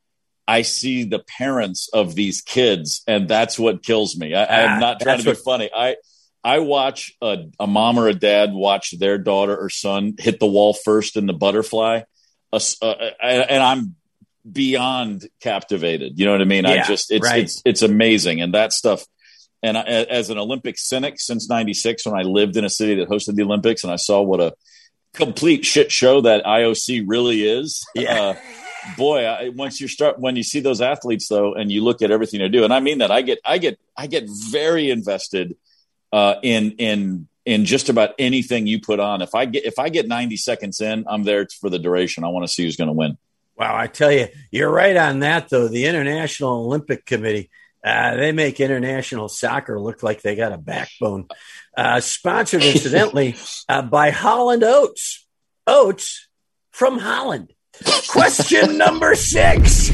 I 0.48 0.62
see 0.62 1.04
the 1.04 1.18
parents 1.18 1.90
of 1.92 2.14
these 2.14 2.40
kids, 2.40 3.02
and 3.06 3.28
that's 3.28 3.58
what 3.58 3.84
kills 3.84 4.16
me. 4.16 4.34
I, 4.34 4.62
am 4.62 4.70
ah, 4.70 4.80
not 4.80 5.00
trying 5.00 5.18
to 5.18 5.24
be 5.24 5.30
what... 5.30 5.38
funny. 5.38 5.70
I 5.72 5.96
I 6.42 6.60
watch 6.60 7.14
a, 7.20 7.44
a, 7.60 7.66
mom 7.66 7.98
or 7.98 8.08
a 8.08 8.14
dad 8.14 8.54
watch 8.54 8.98
their 8.98 9.18
daughter 9.18 9.54
or 9.54 9.68
son 9.68 10.14
hit 10.18 10.40
the 10.40 10.46
wall 10.46 10.72
first 10.72 11.18
in 11.18 11.26
the 11.26 11.34
butterfly, 11.34 12.00
uh, 12.50 12.60
uh, 12.80 12.86
and 13.20 13.62
I'm 13.62 13.96
beyond 14.50 15.28
captivated. 15.42 16.18
You 16.18 16.24
know 16.24 16.32
what 16.32 16.40
I 16.40 16.44
mean? 16.44 16.64
Yeah, 16.64 16.82
I 16.82 16.86
just 16.86 17.12
it's 17.12 17.28
right. 17.28 17.42
it's 17.42 17.60
it's 17.66 17.82
amazing, 17.82 18.40
and 18.40 18.54
that 18.54 18.72
stuff. 18.72 19.04
And 19.62 19.76
I, 19.76 19.82
as 19.82 20.30
an 20.30 20.38
Olympic 20.38 20.78
cynic 20.78 21.20
since 21.20 21.50
'96, 21.50 22.06
when 22.06 22.18
I 22.18 22.22
lived 22.22 22.56
in 22.56 22.64
a 22.64 22.70
city 22.70 22.94
that 22.94 23.10
hosted 23.10 23.34
the 23.34 23.42
Olympics, 23.42 23.84
and 23.84 23.92
I 23.92 23.96
saw 23.96 24.22
what 24.22 24.40
a 24.40 24.54
complete 25.12 25.66
shit 25.66 25.92
show 25.92 26.22
that 26.22 26.44
IOC 26.44 27.04
really 27.06 27.46
is. 27.46 27.86
Yeah. 27.94 28.18
Uh, 28.18 28.34
boy, 28.96 29.24
I, 29.24 29.48
once 29.50 29.80
you 29.80 29.88
start 29.88 30.18
when 30.18 30.36
you 30.36 30.42
see 30.42 30.60
those 30.60 30.80
athletes 30.80 31.28
though, 31.28 31.54
and 31.54 31.70
you 31.70 31.82
look 31.82 32.02
at 32.02 32.10
everything 32.10 32.40
they 32.40 32.48
do, 32.48 32.64
and 32.64 32.72
I 32.72 32.80
mean 32.80 32.98
that 32.98 33.10
I 33.10 33.22
get 33.22 33.38
I 33.44 33.58
get 33.58 33.78
I 33.96 34.06
get 34.06 34.24
very 34.28 34.90
invested 34.90 35.56
uh, 36.12 36.36
in 36.42 36.72
in 36.72 37.28
in 37.44 37.64
just 37.64 37.88
about 37.88 38.14
anything 38.18 38.66
you 38.66 38.80
put 38.80 39.00
on. 39.00 39.22
If 39.22 39.34
I 39.34 39.46
get 39.46 39.64
if 39.64 39.78
I 39.78 39.88
get 39.88 40.06
90 40.06 40.36
seconds 40.36 40.80
in, 40.80 41.04
I'm 41.08 41.24
there 41.24 41.46
for 41.60 41.70
the 41.70 41.78
duration. 41.78 42.24
I 42.24 42.28
want 42.28 42.46
to 42.46 42.52
see 42.52 42.64
who's 42.64 42.76
going 42.76 42.88
to 42.88 42.94
win. 42.94 43.18
Wow, 43.56 43.76
I 43.76 43.88
tell 43.88 44.12
you, 44.12 44.28
you're 44.50 44.70
right 44.70 44.96
on 44.96 45.20
that 45.20 45.48
though. 45.48 45.66
The 45.66 45.86
International 45.86 46.64
Olympic 46.64 47.04
Committee, 47.04 47.50
uh, 47.82 48.14
they 48.16 48.32
make 48.32 48.60
international 48.60 49.28
soccer 49.28 49.80
look 49.80 50.02
like 50.02 50.22
they 50.22 50.36
got 50.36 50.52
a 50.52 50.58
backbone. 50.58 51.26
Uh, 51.76 52.00
sponsored, 52.00 52.62
incidentally, 52.74 53.34
uh, 53.68 53.82
by 53.82 54.10
Holland 54.10 54.62
Oats. 54.62 55.26
Oats 55.66 56.28
from 56.70 56.98
Holland. 56.98 57.52
Question 58.08 58.78
number 58.78 59.14
six. 59.14 59.90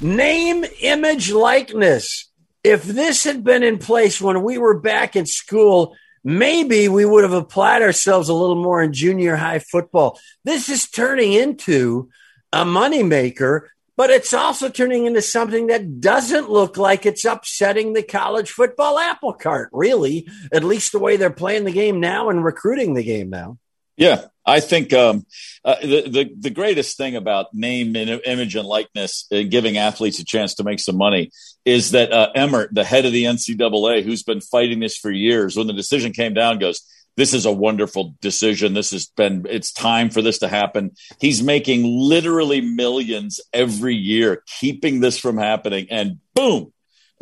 Name, 0.00 0.64
image, 0.80 1.30
likeness 1.30 2.32
if 2.64 2.84
this 2.84 3.24
had 3.24 3.42
been 3.42 3.62
in 3.62 3.78
place 3.78 4.20
when 4.20 4.42
we 4.42 4.58
were 4.58 4.78
back 4.78 5.16
in 5.16 5.26
school, 5.26 5.96
maybe 6.22 6.88
we 6.88 7.04
would 7.04 7.24
have 7.24 7.32
applied 7.32 7.82
ourselves 7.82 8.28
a 8.28 8.34
little 8.34 8.62
more 8.62 8.82
in 8.82 8.92
junior 8.92 9.36
high 9.36 9.58
football. 9.58 10.18
This 10.44 10.68
is 10.68 10.88
turning 10.88 11.32
into 11.32 12.10
a 12.52 12.64
moneymaker, 12.64 13.68
but 13.96 14.10
it's 14.10 14.32
also 14.32 14.68
turning 14.68 15.06
into 15.06 15.22
something 15.22 15.68
that 15.68 16.00
doesn't 16.00 16.50
look 16.50 16.76
like 16.76 17.04
it's 17.04 17.24
upsetting 17.24 17.92
the 17.92 18.02
college 18.02 18.50
football 18.50 18.98
apple 18.98 19.32
cart, 19.32 19.68
really, 19.72 20.28
at 20.52 20.64
least 20.64 20.92
the 20.92 20.98
way 20.98 21.16
they're 21.16 21.30
playing 21.30 21.64
the 21.64 21.72
game 21.72 21.98
now 21.98 22.28
and 22.30 22.44
recruiting 22.44 22.94
the 22.94 23.04
game 23.04 23.30
now. 23.30 23.58
Yeah, 23.96 24.26
I 24.44 24.60
think 24.60 24.92
um, 24.92 25.24
uh, 25.64 25.76
the, 25.80 26.08
the, 26.08 26.30
the 26.38 26.50
greatest 26.50 26.96
thing 26.96 27.14
about 27.16 27.54
name 27.54 27.94
and 27.94 28.20
image 28.24 28.56
and 28.56 28.66
likeness 28.66 29.26
and 29.30 29.50
giving 29.50 29.76
athletes 29.78 30.18
a 30.18 30.24
chance 30.24 30.54
to 30.54 30.64
make 30.64 30.80
some 30.80 30.96
money 30.96 31.30
is 31.64 31.92
that 31.92 32.12
uh, 32.12 32.30
Emmert, 32.34 32.74
the 32.74 32.84
head 32.84 33.06
of 33.06 33.12
the 33.12 33.24
NCAA, 33.24 34.02
who's 34.02 34.24
been 34.24 34.40
fighting 34.40 34.80
this 34.80 34.96
for 34.96 35.10
years, 35.10 35.56
when 35.56 35.68
the 35.68 35.72
decision 35.72 36.12
came 36.12 36.34
down, 36.34 36.58
goes, 36.58 36.80
"This 37.16 37.34
is 37.34 37.46
a 37.46 37.52
wonderful 37.52 38.16
decision. 38.20 38.74
This 38.74 38.90
has 38.90 39.06
been. 39.06 39.46
It's 39.48 39.72
time 39.72 40.10
for 40.10 40.22
this 40.22 40.38
to 40.40 40.48
happen." 40.48 40.90
He's 41.20 41.42
making 41.42 41.84
literally 41.84 42.60
millions 42.60 43.40
every 43.52 43.94
year, 43.94 44.42
keeping 44.58 44.98
this 44.98 45.18
from 45.18 45.38
happening, 45.38 45.86
and 45.88 46.18
boom, 46.34 46.72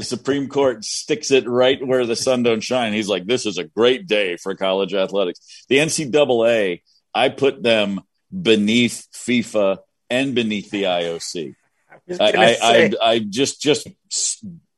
the 0.00 0.05
Supreme 0.05 0.49
Court 0.49 0.83
sticks 0.83 1.31
it 1.31 1.47
right 1.47 1.87
where 1.87 2.07
the 2.07 2.17
sun 2.17 2.43
don't 2.43 2.62
shine. 2.62 2.95
He's 2.95 3.09
like, 3.09 3.27
this 3.27 3.45
is 3.45 3.59
a 3.59 3.65
great 3.65 4.07
day 4.07 4.39
for 4.39 4.55
college 4.55 4.95
athletics. 4.95 5.67
The 5.69 5.77
NCAA, 5.77 6.81
I 7.14 7.29
put 7.29 7.62
them 7.62 8.00
beneath 8.31 9.07
FIFA 9.12 9.79
and 10.09 10.35
beneath 10.35 10.71
the 10.71 10.85
IOC. 10.85 11.55
I, 12.19 12.33
I, 12.33 12.57
I, 12.62 12.90
I, 13.02 13.19
just 13.19 13.61
just 13.62 13.87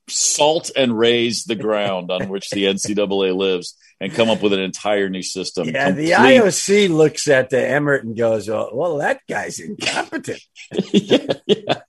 salt 0.09 0.71
and 0.77 0.99
raise 0.99 1.45
the 1.45 1.55
ground 1.55 2.11
on 2.11 2.29
which 2.29 2.51
the 2.51 2.65
NCAA 2.65 3.35
lives 3.35 3.77
and 4.01 4.13
come 4.13 4.29
up 4.29 4.43
with 4.43 4.53
an 4.53 4.59
entire 4.59 5.09
new 5.09 5.23
system. 5.23 5.69
Yeah, 5.69 5.87
Complete. 5.87 6.07
the 6.07 6.11
IOC 6.13 6.89
looks 6.91 7.29
at 7.29 7.51
the 7.51 7.67
Emmert 7.67 8.05
and 8.05 8.17
goes, 8.17 8.49
"Well, 8.49 8.71
well 8.73 8.99
that 8.99 9.21
guy's 9.29 9.61
incompetent." 9.61 10.43
yeah, 10.93 11.27
yeah. 11.47 11.81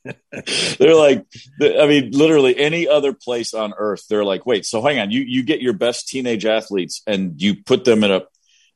They're 0.78 0.96
like, 0.96 1.26
I 1.62 1.88
mean, 1.88 2.12
literally 2.12 2.58
any 2.58 2.88
other 2.88 3.14
place 3.14 3.54
on 3.54 3.74
earth, 3.78 4.06
they're 4.08 4.24
like, 4.24 4.46
"Wait, 4.46 4.66
so 4.66 4.82
hang 4.82 5.00
on, 5.00 5.12
you 5.12 5.22
you 5.22 5.44
get 5.44 5.62
your 5.62 5.74
best 5.74 6.08
teenage 6.08 6.46
athletes 6.46 7.02
and 7.08 7.42
you 7.42 7.56
put 7.56 7.84
them 7.84 8.04
in 8.04 8.12
a, 8.12 8.22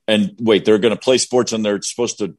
and 0.08 0.36
wait, 0.40 0.66
they're 0.66 0.80
going 0.80 0.96
to 0.96 1.00
play 1.00 1.18
sports 1.18 1.52
and 1.52 1.66
they're 1.66 1.82
supposed 1.82 2.20
to 2.20 2.38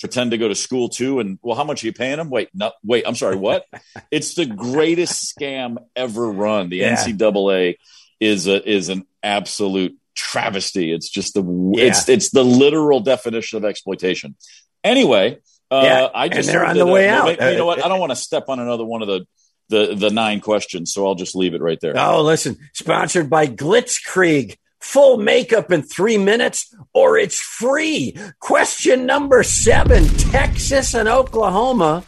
pretend 0.00 0.30
to 0.30 0.38
go 0.38 0.48
to 0.48 0.54
school 0.54 0.88
too. 0.88 1.20
And 1.20 1.38
well, 1.42 1.56
how 1.56 1.64
much 1.64 1.82
are 1.82 1.86
you 1.86 1.92
paying 1.92 2.16
them? 2.16 2.30
Wait, 2.30 2.48
no, 2.54 2.72
wait, 2.84 3.04
I'm 3.06 3.16
sorry, 3.16 3.36
what? 3.36 3.64
it's 4.10 4.34
the 4.34 4.46
greatest 4.46 5.34
scam 5.34 5.78
ever 5.96 6.30
run. 6.30 6.68
The 6.68 6.78
yeah. 6.78 6.96
NCAA 6.96 7.76
is 8.20 8.46
a 8.46 8.68
is 8.68 8.88
an 8.88 9.06
absolute 9.22 9.96
travesty. 10.14 10.92
It's 10.92 11.08
just 11.08 11.34
the 11.34 11.42
yeah. 11.74 11.84
it's 11.84 12.08
it's 12.08 12.30
the 12.30 12.44
literal 12.44 13.00
definition 13.00 13.56
of 13.58 13.64
exploitation. 13.64 14.36
Anyway, 14.84 15.38
uh, 15.70 15.80
yeah. 15.84 16.08
I 16.14 16.28
just 16.28 16.48
and 16.48 16.54
they're 16.54 16.64
on 16.64 16.76
the 16.76 16.86
way 16.86 17.08
uh, 17.08 17.24
out. 17.24 17.28
you 17.28 17.58
know 17.58 17.66
what? 17.66 17.84
I 17.84 17.88
don't 17.88 18.00
want 18.00 18.10
to 18.10 18.16
step 18.16 18.44
on 18.48 18.58
another 18.58 18.84
one 18.84 19.02
of 19.02 19.08
the 19.08 19.26
the 19.68 19.94
the 19.94 20.10
nine 20.10 20.40
questions, 20.40 20.92
so 20.92 21.06
I'll 21.06 21.14
just 21.14 21.34
leave 21.34 21.54
it 21.54 21.60
right 21.60 21.78
there. 21.80 21.94
Oh, 21.96 22.22
listen, 22.22 22.56
sponsored 22.72 23.28
by 23.28 23.46
Glitzkrieg. 23.46 24.56
Full 24.80 25.18
makeup 25.18 25.72
in 25.72 25.82
three 25.82 26.18
minutes, 26.18 26.74
or 26.92 27.18
it's 27.18 27.40
free. 27.40 28.16
Question 28.40 29.06
number 29.06 29.42
seven: 29.42 30.06
Texas 30.06 30.94
and 30.94 31.08
Oklahoma 31.08 32.04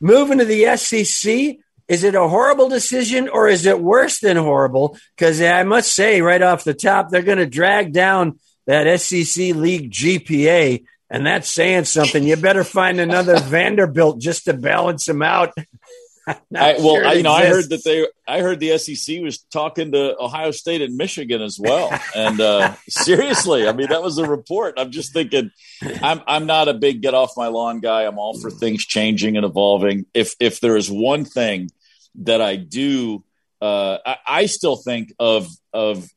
moving 0.00 0.38
to 0.38 0.44
the 0.44 0.76
SEC 0.76 1.58
is 1.88 2.04
it 2.04 2.14
a 2.14 2.28
horrible 2.28 2.68
decision 2.68 3.28
or 3.30 3.48
is 3.48 3.64
it 3.64 3.80
worse 3.80 4.20
than 4.20 4.36
horrible? 4.36 4.98
Because 5.16 5.40
I 5.40 5.62
must 5.62 5.92
say, 5.92 6.20
right 6.20 6.42
off 6.42 6.64
the 6.64 6.74
top, 6.74 7.08
they're 7.08 7.22
going 7.22 7.38
to 7.38 7.46
drag 7.46 7.94
down 7.94 8.38
that 8.66 9.00
SEC 9.00 9.56
league 9.56 9.90
GPA, 9.90 10.84
and 11.08 11.26
that's 11.26 11.50
saying 11.50 11.84
something. 11.84 12.22
You 12.22 12.36
better 12.36 12.64
find 12.64 13.00
another 13.00 13.40
Vanderbilt 13.40 14.20
just 14.20 14.44
to 14.44 14.52
balance 14.52 15.06
them 15.06 15.22
out. 15.22 15.54
I, 16.54 16.76
well, 16.78 16.96
sure 16.96 17.06
I, 17.06 17.12
you 17.14 17.22
know, 17.22 17.32
I 17.32 17.46
heard 17.46 17.70
that 17.70 17.84
they, 17.84 18.06
I 18.26 18.40
heard 18.40 18.60
the 18.60 18.76
SEC 18.78 19.20
was 19.20 19.38
talking 19.38 19.92
to 19.92 20.16
Ohio 20.18 20.50
State 20.50 20.82
and 20.82 20.96
Michigan 20.96 21.40
as 21.40 21.58
well. 21.58 21.90
And 22.14 22.40
uh, 22.40 22.74
seriously, 22.88 23.66
I 23.66 23.72
mean, 23.72 23.88
that 23.88 24.02
was 24.02 24.18
a 24.18 24.28
report. 24.28 24.74
I'm 24.76 24.90
just 24.90 25.12
thinking, 25.12 25.50
I'm, 26.02 26.20
I'm 26.26 26.46
not 26.46 26.68
a 26.68 26.74
big 26.74 27.02
get 27.02 27.14
off 27.14 27.32
my 27.36 27.48
lawn 27.48 27.80
guy. 27.80 28.02
I'm 28.02 28.18
all 28.18 28.38
for 28.38 28.50
things 28.50 28.84
changing 28.84 29.36
and 29.36 29.46
evolving. 29.46 30.06
If, 30.14 30.34
if 30.40 30.60
there 30.60 30.76
is 30.76 30.90
one 30.90 31.24
thing 31.24 31.70
that 32.16 32.40
I 32.40 32.56
do. 32.56 33.24
Uh, 33.60 33.98
I, 34.04 34.16
I, 34.26 34.46
still 34.46 34.76
think 34.76 35.12
of 35.18 35.48
of 35.72 36.08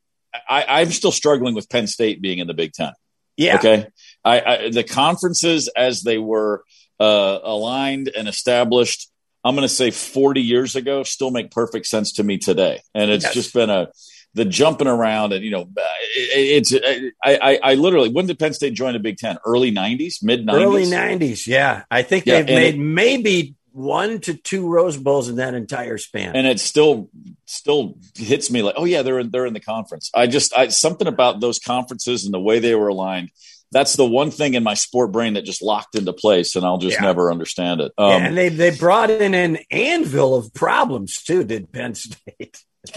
I, 0.48 0.82
am 0.82 0.92
still 0.92 1.12
struggling 1.12 1.56
with 1.56 1.70
Penn 1.70 1.88
State 1.88 2.22
being 2.22 2.40
in 2.40 2.48
the 2.48 2.54
Big 2.54 2.74
Ten. 2.74 2.94
Yeah. 3.38 3.56
Okay. 3.56 3.88
I, 4.24 4.42
I 4.42 4.70
the 4.70 4.84
conferences 4.84 5.68
as 5.76 6.04
they 6.04 6.18
were 6.18 6.64
uh, 7.00 7.40
aligned 7.44 8.10
and 8.16 8.28
established. 8.28 9.11
I'm 9.44 9.56
going 9.56 9.68
to 9.68 9.74
say 9.74 9.92
40 9.92 10.42
years 10.42 10.76
ago 10.76 11.04
still 11.04 11.32
make 11.32 11.52
perfect 11.52 11.88
sense 11.88 12.14
to 12.14 12.24
me 12.24 12.38
today, 12.38 12.82
and 12.94 13.10
it's 13.10 13.26
yes. 13.26 13.34
just 13.34 13.54
been 13.54 13.70
a 13.70 13.90
the 14.34 14.46
jumping 14.46 14.88
around 14.88 15.34
and 15.34 15.44
you 15.44 15.52
know 15.52 15.62
uh, 15.62 15.84
it's 16.14 16.74
uh, 16.74 17.10
I, 17.24 17.36
I, 17.36 17.72
I 17.72 17.74
literally 17.76 18.10
when 18.10 18.28
did 18.28 18.40
Penn 18.40 18.54
State 18.54 18.74
join 18.74 18.94
the 18.94 19.00
Big 19.00 19.18
Ten? 19.18 19.38
Early 19.46 19.72
90s, 19.72 20.24
mid 20.24 20.46
90s, 20.46 20.54
early 20.54 20.86
90s. 20.86 21.48
Yeah, 21.48 21.84
I 21.92 22.04
think 22.04 22.26
yeah, 22.26 22.42
they've 22.42 22.56
made 22.56 22.76
it, 22.76 22.80
maybe 22.80 23.56
one 23.74 24.20
to 24.22 24.34
two 24.34 24.68
Rose 24.68 24.98
Bowls 24.98 25.30
in 25.30 25.38
that 25.38 25.54
entire 25.54 25.98
span, 25.98 26.36
and 26.36 26.48
it 26.48 26.60
still 26.60 27.10
still 27.46 27.98
hits 28.16 28.50
me 28.50 28.62
like, 28.62 28.76
oh 28.78 28.86
yeah, 28.86 29.02
they're 29.02 29.20
in, 29.20 29.32
they're 29.32 29.46
in 29.46 29.54
the 29.54 29.60
conference. 29.60 30.10
I 30.14 30.28
just 30.28 30.58
I, 30.58 30.70
something 30.70 31.08
about 31.08 31.42
those 31.42 31.60
conferences 31.60 32.26
and 32.26 32.34
the 32.34 32.40
way 32.40 32.60
they 32.60 32.76
were 32.76 32.90
aligned. 32.90 33.32
That's 33.72 33.96
the 33.96 34.06
one 34.06 34.32
thing 34.32 34.56
in 34.56 34.64
my 34.64 34.74
sport 34.74 35.12
brain 35.12 35.36
that 35.36 35.46
just 35.46 35.62
locked 35.62 35.96
into 35.96 36.12
place, 36.12 36.56
and 36.56 36.66
I'll 36.66 36.78
just 36.78 36.98
yeah. 36.98 37.06
never 37.06 37.32
understand 37.32 37.80
it. 37.80 37.94
Um, 37.98 38.10
yeah, 38.10 38.28
and 38.28 38.38
they 38.38 38.50
they 38.50 38.72
brought 38.72 39.10
in 39.10 39.34
an 39.34 39.60
anvil 39.72 40.36
of 40.36 40.54
problems 40.54 41.22
too. 41.24 41.44
Did 41.44 41.72
Penn 41.72 41.96
State? 41.96 42.64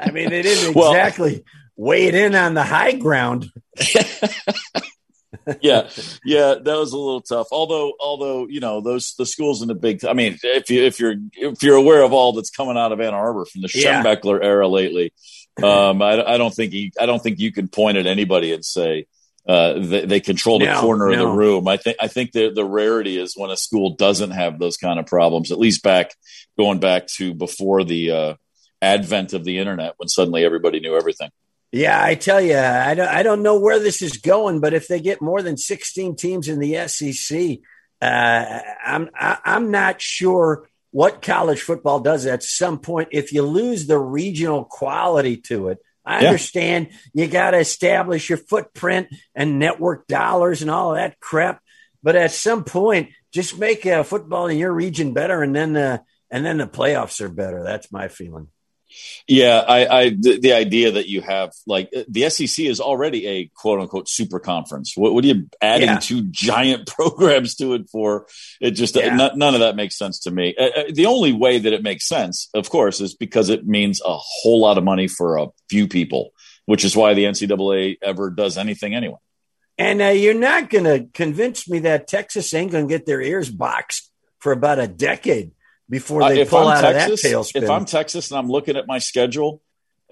I 0.00 0.10
mean, 0.10 0.30
they 0.30 0.42
didn't 0.42 0.76
exactly 0.76 1.44
weigh 1.76 2.06
it 2.06 2.14
in 2.14 2.34
on 2.34 2.54
the 2.54 2.62
high 2.62 2.92
ground. 2.92 3.50
yeah, 5.60 5.88
yeah, 6.24 6.54
that 6.54 6.76
was 6.78 6.92
a 6.92 6.96
little 6.96 7.20
tough. 7.20 7.48
Although, 7.52 7.92
although 8.00 8.46
you 8.46 8.60
know 8.60 8.80
those 8.80 9.14
the 9.18 9.26
schools 9.26 9.60
in 9.60 9.68
the 9.68 9.74
big. 9.74 10.04
I 10.04 10.14
mean, 10.14 10.38
if 10.42 10.70
you 10.70 10.82
if 10.82 10.98
you're 10.98 11.16
if 11.34 11.62
you're 11.62 11.76
aware 11.76 12.02
of 12.02 12.14
all 12.14 12.32
that's 12.32 12.50
coming 12.50 12.78
out 12.78 12.92
of 12.92 13.00
Ann 13.00 13.14
Arbor 13.14 13.44
from 13.44 13.62
the 13.62 13.68
Schembechler 13.68 14.40
yeah. 14.40 14.46
era 14.46 14.68
lately, 14.68 15.12
um, 15.62 16.00
I, 16.00 16.22
I, 16.24 16.38
don't 16.38 16.54
think 16.54 16.72
he, 16.72 16.92
I 16.98 17.06
don't 17.06 17.22
think 17.22 17.38
you 17.38 17.52
can 17.52 17.68
point 17.68 17.98
at 17.98 18.06
anybody 18.06 18.52
and 18.52 18.64
say 18.64 19.06
uh, 19.46 19.74
they, 19.78 20.06
they, 20.06 20.20
control 20.20 20.58
the 20.60 20.66
no, 20.66 20.80
corner 20.80 21.10
no. 21.10 21.12
of 21.12 21.18
the 21.18 21.36
room. 21.36 21.66
I 21.66 21.76
think 21.76 21.96
I 22.00 22.06
think 22.06 22.32
the 22.32 22.50
the 22.50 22.64
rarity 22.64 23.18
is 23.18 23.34
when 23.36 23.50
a 23.50 23.56
school 23.56 23.96
doesn't 23.96 24.30
have 24.30 24.58
those 24.58 24.76
kind 24.76 25.00
of 25.00 25.06
problems. 25.06 25.50
At 25.50 25.58
least 25.58 25.82
back 25.82 26.14
going 26.56 26.78
back 26.78 27.08
to 27.18 27.34
before 27.34 27.82
the 27.82 28.10
uh, 28.10 28.34
advent 28.80 29.32
of 29.32 29.44
the 29.44 29.58
internet 29.58 29.94
when 29.96 30.08
suddenly 30.08 30.44
everybody 30.44 30.80
knew 30.80 30.96
everything. 30.96 31.30
Yeah, 31.72 32.04
I 32.04 32.16
tell 32.16 32.40
you, 32.40 32.58
I 32.58 32.94
don't, 32.94 33.08
I 33.08 33.22
don't 33.22 33.42
know 33.42 33.58
where 33.58 33.78
this 33.78 34.02
is 34.02 34.18
going, 34.18 34.60
but 34.60 34.74
if 34.74 34.88
they 34.88 35.00
get 35.00 35.22
more 35.22 35.40
than 35.40 35.56
16 35.56 36.16
teams 36.16 36.46
in 36.46 36.58
the 36.58 36.86
SEC, 36.86 37.60
uh, 38.02 38.60
I'm, 38.84 39.08
I, 39.14 39.38
I'm 39.42 39.70
not 39.70 40.02
sure 40.02 40.68
what 40.90 41.22
college 41.22 41.62
football 41.62 42.00
does 42.00 42.26
at 42.26 42.42
some 42.42 42.78
point. 42.78 43.08
If 43.12 43.32
you 43.32 43.42
lose 43.42 43.86
the 43.86 43.98
regional 43.98 44.66
quality 44.66 45.38
to 45.48 45.68
it, 45.68 45.78
I 46.04 46.22
yeah. 46.22 46.28
understand 46.28 46.88
you 47.12 47.28
got 47.28 47.52
to 47.52 47.58
establish 47.58 48.28
your 48.28 48.38
footprint 48.38 49.08
and 49.34 49.58
network 49.58 50.06
dollars 50.06 50.62
and 50.62 50.70
all 50.70 50.90
of 50.90 50.96
that 50.96 51.20
crap. 51.20 51.62
But 52.02 52.16
at 52.16 52.32
some 52.32 52.64
point, 52.64 53.10
just 53.30 53.58
make 53.58 53.86
uh, 53.86 54.02
football 54.02 54.48
in 54.48 54.58
your 54.58 54.72
region 54.72 55.12
better, 55.14 55.42
and 55.42 55.54
then 55.54 55.76
uh, 55.76 55.98
and 56.30 56.44
then 56.44 56.58
the 56.58 56.66
playoffs 56.66 57.20
are 57.20 57.28
better. 57.28 57.62
That's 57.62 57.92
my 57.92 58.08
feeling. 58.08 58.48
Yeah, 59.28 59.58
I, 59.58 59.86
I 59.86 60.08
the, 60.10 60.38
the, 60.40 60.52
idea 60.52 60.92
that 60.92 61.08
you 61.08 61.20
have 61.20 61.52
like 61.66 61.90
the 62.08 62.28
SEC 62.28 62.64
is 62.64 62.80
already 62.80 63.26
a 63.26 63.46
quote 63.54 63.80
unquote 63.80 64.08
super 64.08 64.40
conference. 64.40 64.96
What, 64.96 65.14
what 65.14 65.24
are 65.24 65.28
you 65.28 65.48
adding 65.60 65.88
yeah. 65.88 65.98
two 65.98 66.22
giant 66.22 66.86
programs 66.96 67.54
to 67.56 67.74
it 67.74 67.88
for? 67.90 68.26
It 68.60 68.72
just 68.72 68.96
yeah. 68.96 69.16
n- 69.18 69.38
none 69.38 69.54
of 69.54 69.60
that 69.60 69.76
makes 69.76 69.96
sense 69.96 70.20
to 70.20 70.30
me. 70.30 70.54
Uh, 70.58 70.64
uh, 70.64 70.84
the 70.92 71.06
only 71.06 71.32
way 71.32 71.58
that 71.58 71.72
it 71.72 71.82
makes 71.82 72.06
sense, 72.06 72.48
of 72.54 72.68
course, 72.70 73.00
is 73.00 73.14
because 73.14 73.48
it 73.48 73.66
means 73.66 74.00
a 74.00 74.16
whole 74.16 74.60
lot 74.60 74.78
of 74.78 74.84
money 74.84 75.08
for 75.08 75.36
a 75.38 75.48
few 75.70 75.86
people, 75.86 76.32
which 76.66 76.84
is 76.84 76.96
why 76.96 77.14
the 77.14 77.24
NCAA 77.24 77.98
ever 78.02 78.30
does 78.30 78.58
anything 78.58 78.94
anyway. 78.94 79.18
And 79.78 80.02
uh, 80.02 80.06
you're 80.06 80.34
not 80.34 80.68
going 80.68 80.84
to 80.84 81.08
convince 81.14 81.68
me 81.68 81.80
that 81.80 82.06
Texas 82.06 82.52
ain't 82.54 82.72
going 82.72 82.88
to 82.88 82.94
get 82.94 83.06
their 83.06 83.20
ears 83.20 83.50
boxed 83.50 84.10
for 84.38 84.52
about 84.52 84.78
a 84.78 84.86
decade 84.86 85.52
before 85.88 86.28
they 86.28 86.42
uh, 86.42 86.46
pull 86.46 86.68
I'm 86.68 86.78
out 86.78 86.80
Texas, 86.92 87.24
of 87.24 87.30
that 87.30 87.36
tailspin. 87.36 87.62
If 87.62 87.70
I'm 87.70 87.84
Texas 87.84 88.30
and 88.30 88.38
I'm 88.38 88.48
looking 88.48 88.76
at 88.76 88.86
my 88.86 88.98
schedule 88.98 89.62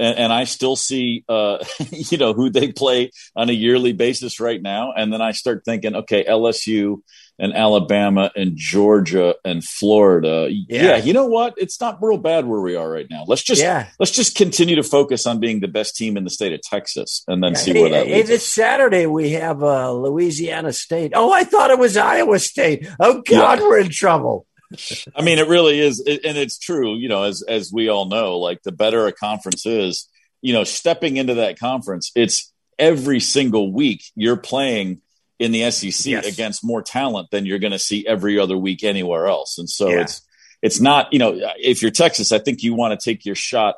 and, 0.01 0.19
and 0.19 0.33
I 0.33 0.45
still 0.45 0.77
see, 0.77 1.25
uh, 1.29 1.65
you 1.91 2.19
know, 2.19 2.33
who 2.33 2.51
they 2.51 2.73
play 2.73 3.11
on 3.37 3.49
a 3.51 3.53
yearly 3.53 3.93
basis 3.93 4.41
right 4.41 4.61
now, 4.61 4.93
and 4.97 5.13
then 5.13 5.21
I 5.21 5.33
start 5.33 5.63
thinking, 5.65 5.95
okay, 5.95 6.25
LSU 6.25 7.03
and 7.39 7.55
Alabama 7.55 8.31
and 8.37 8.53
Georgia 8.55 9.35
and 9.45 9.65
Florida. 9.65 10.49
Yeah. 10.51 10.83
yeah. 10.83 10.97
you 10.97 11.13
know 11.13 11.27
what? 11.27 11.55
It's 11.57 11.81
not 11.81 11.99
real 12.03 12.19
bad 12.19 12.47
where 12.47 12.61
we 12.61 12.77
are 12.77 12.89
right 12.89 13.07
now. 13.11 13.25
Let's 13.27 13.43
just 13.43 13.63
yeah. 13.63 13.89
let's 13.99 14.13
just 14.13 14.37
continue 14.37 14.77
to 14.77 14.83
focus 14.83 15.27
on 15.27 15.41
being 15.41 15.61
the 15.61 15.69
best 15.69 15.97
team 15.97 16.17
in 16.17 16.25
the 16.25 16.31
state 16.31 16.53
of 16.53 16.61
Texas, 16.61 17.25
and 17.29 17.43
then 17.43 17.53
yeah. 17.53 17.59
see 17.59 17.73
where 17.73 17.91
that 17.91 18.07
hey, 18.07 18.23
this 18.23 18.47
Saturday 18.47 19.07
we 19.07 19.31
have 19.31 19.63
uh, 19.63 19.93
Louisiana 19.93 20.73
State. 20.73 21.13
Oh, 21.15 21.33
I 21.33 21.45
thought 21.45 21.71
it 21.71 21.79
was 21.79 21.97
Iowa 21.97 22.39
State. 22.39 22.87
Oh 23.01 23.23
God, 23.23 23.61
we're 23.61 23.81
in 23.81 23.91
trouble. 23.91 24.47
I 25.17 25.23
mean, 25.23 25.39
it 25.39 25.49
really 25.49 25.81
is, 25.81 26.01
and 26.01 26.37
it's 26.37 26.59
true. 26.59 26.97
You 26.97 27.09
know, 27.09 27.25
as 27.25 27.43
as 27.43 27.73
we 27.73 27.89
all 27.89 28.07
know, 28.07 28.39
like 28.39 28.63
the 28.63 28.73
better 28.73 29.07
a 29.07 29.13
conference 29.13 29.67
is, 29.67 30.09
you 30.43 30.53
know, 30.53 30.65
stepping 30.65 31.17
into 31.17 31.35
that 31.35 31.59
conference, 31.59 32.13
it's 32.15 32.53
every 32.79 33.21
single 33.21 33.73
week 33.73 34.05
you're 34.15 34.37
playing 34.37 35.01
in 35.39 35.53
the 35.53 35.71
SEC 35.71 36.07
yes. 36.07 36.27
against 36.27 36.65
more 36.65 36.83
talent 36.83 37.31
than 37.31 37.47
you're 37.47 37.59
going 37.59 37.73
to 37.73 37.79
see 37.79 38.07
every 38.07 38.39
other 38.39 38.57
week 38.57 38.85
anywhere 38.85 39.27
else. 39.27 39.59
And 39.59 39.69
so 39.69 39.89
yeah. 39.89 40.03
it's 40.03 40.23
it's 40.63 40.81
not, 40.81 41.13
you 41.13 41.19
know, 41.19 41.39
if 41.59 41.83
you're 41.83 41.91
Texas, 41.91 42.33
I 42.33 42.39
think 42.39 42.63
you 42.63 42.75
want 42.75 42.99
to 42.99 43.03
take 43.03 43.25
your 43.25 43.35
shot 43.35 43.77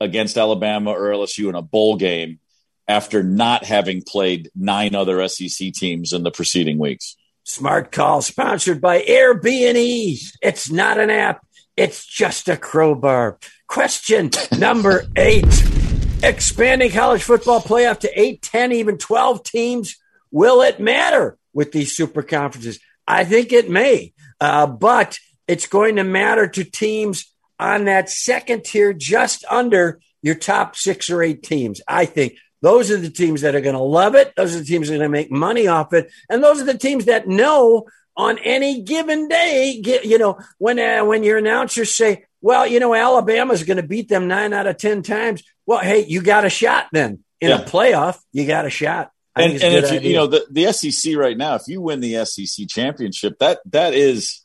against 0.00 0.38
Alabama 0.38 0.90
or 0.90 1.10
LSU 1.10 1.48
in 1.48 1.54
a 1.54 1.62
bowl 1.62 1.96
game 1.96 2.40
after 2.88 3.22
not 3.22 3.64
having 3.64 4.02
played 4.02 4.50
nine 4.54 4.94
other 4.94 5.26
SEC 5.28 5.72
teams 5.72 6.12
in 6.12 6.22
the 6.22 6.30
preceding 6.30 6.78
weeks. 6.78 7.16
Smart 7.44 7.92
call 7.92 8.22
sponsored 8.22 8.80
by 8.80 9.02
Airbnb. 9.02 10.18
It's 10.42 10.70
not 10.70 10.98
an 10.98 11.10
app. 11.10 11.44
It's 11.76 12.06
just 12.06 12.48
a 12.48 12.56
crowbar. 12.56 13.38
Question 13.66 14.30
number 14.58 15.04
eight. 15.16 15.44
Expanding 16.22 16.90
college 16.92 17.22
football 17.22 17.60
playoff 17.60 18.00
to 18.00 18.20
8, 18.20 18.42
10, 18.42 18.72
even 18.72 18.96
12 18.96 19.42
teams 19.42 19.96
Will 20.32 20.62
it 20.62 20.80
matter 20.80 21.38
with 21.52 21.72
these 21.72 21.94
super 21.94 22.22
conferences? 22.22 22.80
I 23.06 23.24
think 23.24 23.52
it 23.52 23.68
may, 23.68 24.14
uh, 24.40 24.66
but 24.66 25.18
it's 25.46 25.66
going 25.66 25.96
to 25.96 26.04
matter 26.04 26.48
to 26.48 26.64
teams 26.64 27.30
on 27.58 27.84
that 27.84 28.08
second 28.08 28.64
tier, 28.64 28.94
just 28.94 29.44
under 29.50 30.00
your 30.22 30.34
top 30.34 30.74
six 30.74 31.10
or 31.10 31.22
eight 31.22 31.42
teams. 31.42 31.82
I 31.86 32.06
think 32.06 32.38
those 32.62 32.90
are 32.90 32.96
the 32.96 33.10
teams 33.10 33.42
that 33.42 33.54
are 33.54 33.60
going 33.60 33.76
to 33.76 33.82
love 33.82 34.14
it. 34.14 34.32
Those 34.36 34.56
are 34.56 34.60
the 34.60 34.64
teams 34.64 34.88
that 34.88 34.94
are 34.94 34.98
going 34.98 35.10
to 35.10 35.12
make 35.12 35.30
money 35.30 35.66
off 35.66 35.92
it. 35.92 36.10
And 36.30 36.42
those 36.42 36.62
are 36.62 36.64
the 36.64 36.78
teams 36.78 37.04
that 37.04 37.28
know 37.28 37.86
on 38.16 38.38
any 38.38 38.82
given 38.82 39.28
day, 39.28 39.82
you 40.04 40.18
know, 40.18 40.38
when, 40.58 40.78
uh, 40.78 41.04
when 41.04 41.22
your 41.22 41.38
announcers 41.38 41.94
say, 41.94 42.24
well, 42.40 42.66
you 42.66 42.80
know, 42.80 42.94
Alabama's 42.94 43.64
going 43.64 43.76
to 43.78 43.82
beat 43.82 44.08
them 44.08 44.28
nine 44.28 44.52
out 44.52 44.66
of 44.66 44.78
10 44.78 45.02
times. 45.02 45.42
Well, 45.66 45.80
hey, 45.80 46.04
you 46.06 46.22
got 46.22 46.44
a 46.44 46.50
shot 46.50 46.86
then 46.92 47.24
in 47.40 47.50
yeah. 47.50 47.60
a 47.60 47.64
playoff. 47.64 48.18
You 48.32 48.46
got 48.46 48.66
a 48.66 48.70
shot 48.70 49.12
and, 49.34 49.52
and 49.62 49.84
if 49.84 49.92
you, 49.92 50.10
you 50.10 50.16
know 50.16 50.26
the, 50.26 50.44
the 50.50 50.72
SEC 50.72 51.16
right 51.16 51.36
now, 51.36 51.54
if 51.54 51.62
you 51.66 51.80
win 51.80 52.00
the 52.00 52.24
SEC 52.24 52.68
championship, 52.68 53.38
that 53.38 53.60
that 53.70 53.94
is 53.94 54.41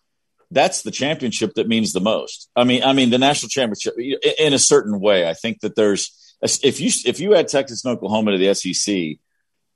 that's 0.52 0.82
the 0.82 0.92
championship 0.92 1.54
that 1.56 1.68
means 1.68 1.94
the 1.94 2.00
most. 2.00 2.50
I 2.56 2.64
mean, 2.64 2.84
I 2.84 2.94
mean 2.94 3.10
the 3.10 3.18
national 3.18 3.50
championship 3.50 3.96
in 3.98 4.54
a 4.54 4.60
certain 4.60 5.00
way. 5.00 5.28
I 5.28 5.34
think 5.34 5.62
that 5.62 5.76
there's 5.76 6.12
if 6.42 6.80
you 6.80 6.92
if 7.06 7.20
you 7.20 7.36
add 7.36 7.48
Texas 7.48 7.84
and 7.84 7.96
Oklahoma 7.96 8.32
to 8.32 8.38
the 8.38 8.54
SEC, 8.54 9.18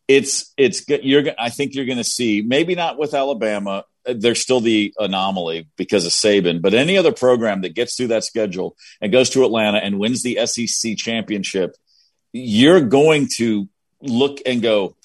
it's 0.07 0.53
it's 0.57 0.87
you're 0.87 1.25
I 1.37 1.49
think 1.49 1.73
you're 1.73 1.85
going 1.85 1.97
to 1.97 2.03
see 2.03 2.41
maybe 2.45 2.75
not 2.75 2.97
with 2.97 3.13
Alabama. 3.13 3.85
They're 4.05 4.35
still 4.35 4.61
the 4.61 4.93
anomaly 4.97 5.67
because 5.77 6.05
of 6.05 6.11
Saban, 6.11 6.61
but 6.61 6.73
any 6.73 6.97
other 6.97 7.11
program 7.11 7.61
that 7.61 7.75
gets 7.75 7.95
through 7.95 8.07
that 8.07 8.23
schedule 8.23 8.75
and 8.99 9.11
goes 9.11 9.29
to 9.31 9.45
Atlanta 9.45 9.77
and 9.77 9.99
wins 9.99 10.23
the 10.23 10.43
SEC 10.45 10.97
championship, 10.97 11.75
you're 12.33 12.81
going 12.81 13.27
to 13.37 13.69
look 14.01 14.39
and 14.45 14.61
go, 14.61 14.95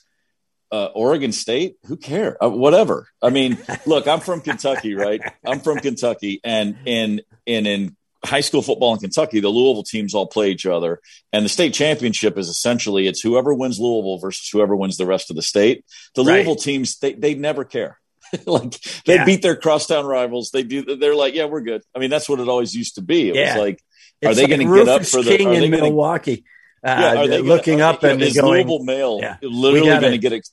uh, 0.76 0.86
Oregon 0.94 1.32
State, 1.32 1.76
who 1.86 1.96
care? 1.96 2.42
Uh, 2.42 2.50
whatever. 2.50 3.08
I 3.22 3.30
mean, 3.30 3.58
look, 3.86 4.06
I'm 4.06 4.20
from 4.20 4.40
Kentucky, 4.40 4.94
right? 4.94 5.20
I'm 5.44 5.60
from 5.60 5.78
Kentucky, 5.78 6.40
and 6.44 6.76
in 6.84 7.22
in 7.46 7.66
in 7.66 7.96
high 8.24 8.40
school 8.40 8.62
football 8.62 8.92
in 8.92 8.98
Kentucky, 8.98 9.40
the 9.40 9.48
Louisville 9.48 9.84
teams 9.84 10.14
all 10.14 10.26
play 10.26 10.50
each 10.50 10.66
other, 10.66 11.00
and 11.32 11.44
the 11.44 11.48
state 11.48 11.72
championship 11.72 12.36
is 12.36 12.48
essentially 12.48 13.06
it's 13.06 13.20
whoever 13.20 13.54
wins 13.54 13.78
Louisville 13.80 14.18
versus 14.18 14.48
whoever 14.50 14.76
wins 14.76 14.96
the 14.96 15.06
rest 15.06 15.30
of 15.30 15.36
the 15.36 15.42
state. 15.42 15.84
The 16.14 16.22
right. 16.22 16.34
Louisville 16.34 16.56
teams, 16.56 16.98
they 16.98 17.14
they 17.14 17.34
never 17.34 17.64
care. 17.64 17.98
like 18.46 18.80
they 19.04 19.14
yeah. 19.14 19.24
beat 19.24 19.42
their 19.42 19.56
crosstown 19.56 20.04
rivals. 20.04 20.50
They 20.50 20.62
do. 20.62 20.96
They're 20.96 21.14
like, 21.14 21.34
yeah, 21.34 21.46
we're 21.46 21.60
good. 21.60 21.82
I 21.94 22.00
mean, 22.00 22.10
that's 22.10 22.28
what 22.28 22.40
it 22.40 22.48
always 22.48 22.74
used 22.74 22.96
to 22.96 23.02
be. 23.02 23.30
It 23.30 23.36
yeah. 23.36 23.54
was 23.54 23.62
like, 23.62 23.82
are 24.24 24.30
it's 24.30 24.36
they 24.36 24.42
like 24.42 24.50
going 24.50 24.68
to 24.68 24.84
get 24.84 24.88
up 24.88 25.06
for 25.06 25.22
the? 25.22 25.36
King 25.36 25.54
in 25.54 25.70
gonna, 25.70 25.82
Milwaukee. 25.82 26.44
Uh, 26.84 26.96
yeah, 26.98 27.20
are 27.22 27.28
they 27.28 27.40
looking 27.40 27.78
gonna, 27.78 27.94
up 27.94 28.02
and 28.04 28.22
is 28.22 28.36
going, 28.36 28.66
Louisville 28.66 28.84
Male 28.84 29.18
yeah, 29.20 29.36
literally 29.42 30.00
going 30.00 30.12
to 30.12 30.18
get? 30.18 30.48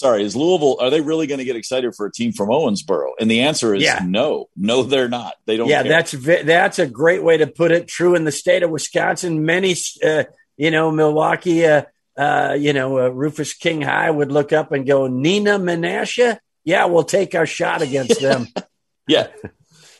Sorry, 0.00 0.24
is 0.24 0.34
Louisville? 0.34 0.78
Are 0.80 0.88
they 0.88 1.02
really 1.02 1.26
going 1.26 1.40
to 1.40 1.44
get 1.44 1.56
excited 1.56 1.94
for 1.94 2.06
a 2.06 2.10
team 2.10 2.32
from 2.32 2.48
Owensboro? 2.48 3.10
And 3.20 3.30
the 3.30 3.40
answer 3.42 3.74
is 3.74 3.82
yeah. 3.82 4.00
no, 4.02 4.48
no, 4.56 4.82
they're 4.82 5.10
not. 5.10 5.34
They 5.44 5.58
don't. 5.58 5.68
Yeah, 5.68 5.82
care. 5.82 5.92
that's 5.92 6.12
that's 6.12 6.78
a 6.78 6.86
great 6.86 7.22
way 7.22 7.36
to 7.36 7.46
put 7.46 7.70
it. 7.70 7.86
True 7.86 8.14
in 8.14 8.24
the 8.24 8.32
state 8.32 8.62
of 8.62 8.70
Wisconsin, 8.70 9.44
many, 9.44 9.76
uh, 10.02 10.24
you 10.56 10.70
know, 10.70 10.90
Milwaukee, 10.90 11.66
uh, 11.66 11.82
uh, 12.16 12.56
you 12.58 12.72
know, 12.72 12.98
uh, 12.98 13.08
Rufus 13.08 13.52
King 13.52 13.82
High 13.82 14.10
would 14.10 14.32
look 14.32 14.54
up 14.54 14.72
and 14.72 14.86
go, 14.86 15.02
Neenah 15.02 15.60
Menasha. 15.60 16.38
Yeah, 16.64 16.86
we'll 16.86 17.04
take 17.04 17.34
our 17.34 17.44
shot 17.44 17.82
against 17.82 18.20
them. 18.22 18.46
yeah. 19.06 19.26